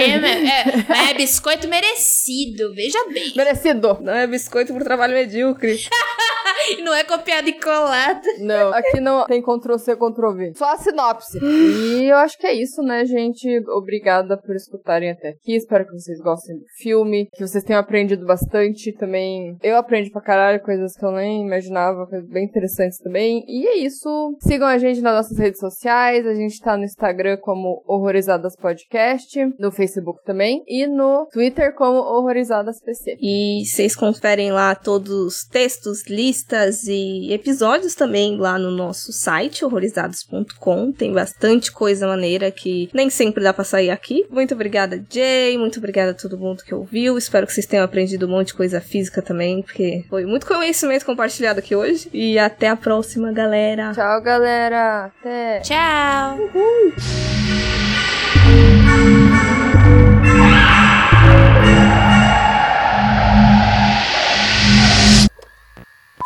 [0.00, 3.32] É, é, mas é biscoito merecido, veja bem.
[3.36, 3.98] Merecido!
[4.00, 5.78] Não é biscoito por trabalho medíocre.
[6.70, 8.22] E não é copiado e colado.
[8.38, 10.52] Não, aqui não tem Ctrl-C, Ctrl-V.
[10.56, 11.38] Só a sinopse.
[11.42, 13.48] E eu acho que é isso, né, gente?
[13.70, 15.56] Obrigada por escutarem até aqui.
[15.56, 19.56] Espero que vocês gostem do filme, que vocês tenham aprendido bastante também.
[19.62, 23.44] Eu aprendi pra caralho coisas que eu nem imaginava, coisas bem interessantes também.
[23.48, 24.36] E é isso.
[24.40, 26.26] Sigam a gente nas nossas redes sociais.
[26.26, 31.98] A gente tá no Instagram como Horrorizadas Podcast, no Facebook também, e no Twitter como
[31.98, 33.16] Horrorizadas PC.
[33.20, 36.49] E vocês conferem lá todos os textos, listas
[36.86, 40.92] e episódios também lá no nosso site, horrorizados.com.
[40.92, 44.26] Tem bastante coisa maneira que nem sempre dá pra sair aqui.
[44.30, 45.56] Muito obrigada, Jay.
[45.58, 47.16] Muito obrigada a todo mundo que ouviu.
[47.18, 51.04] Espero que vocês tenham aprendido um monte de coisa física também, porque foi muito conhecimento
[51.04, 52.08] compartilhado aqui hoje.
[52.12, 53.92] E até a próxima, galera.
[53.92, 55.12] Tchau, galera.
[55.20, 55.60] Até.
[55.60, 56.38] Tchau.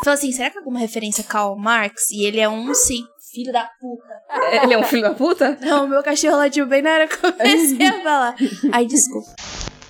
[0.04, 2.10] Falou assim, será que é alguma referência a Karl Marx?
[2.10, 4.62] E ele é um, sim, filho da puta.
[4.62, 5.56] Ele é um filho da puta?
[5.64, 8.36] Não, meu cachorro latiu bem na hora que eu comecei a falar.
[8.70, 9.30] Ai, desculpa.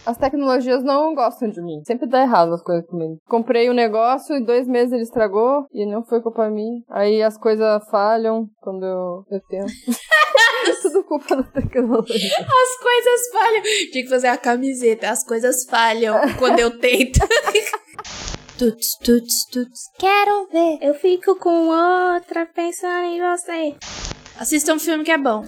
[0.06, 1.82] As tecnologias não gostam de mim.
[1.84, 3.18] Sempre dá errado as coisas comigo.
[3.26, 6.80] Comprei um negócio e dois meses ele estragou e não foi culpa minha.
[6.90, 9.72] Aí as coisas falham quando eu, eu tento.
[10.68, 12.36] é tudo culpa da tecnologia.
[12.36, 13.62] As coisas falham.
[13.90, 15.10] Tinha que fazer a camiseta.
[15.10, 17.18] As coisas falham quando eu tento.
[18.58, 19.90] tuts, tuts, tuts.
[19.98, 20.78] Quero ver.
[20.80, 23.74] Eu fico com outra pensando em você.
[24.38, 25.44] Assista um filme que é bom.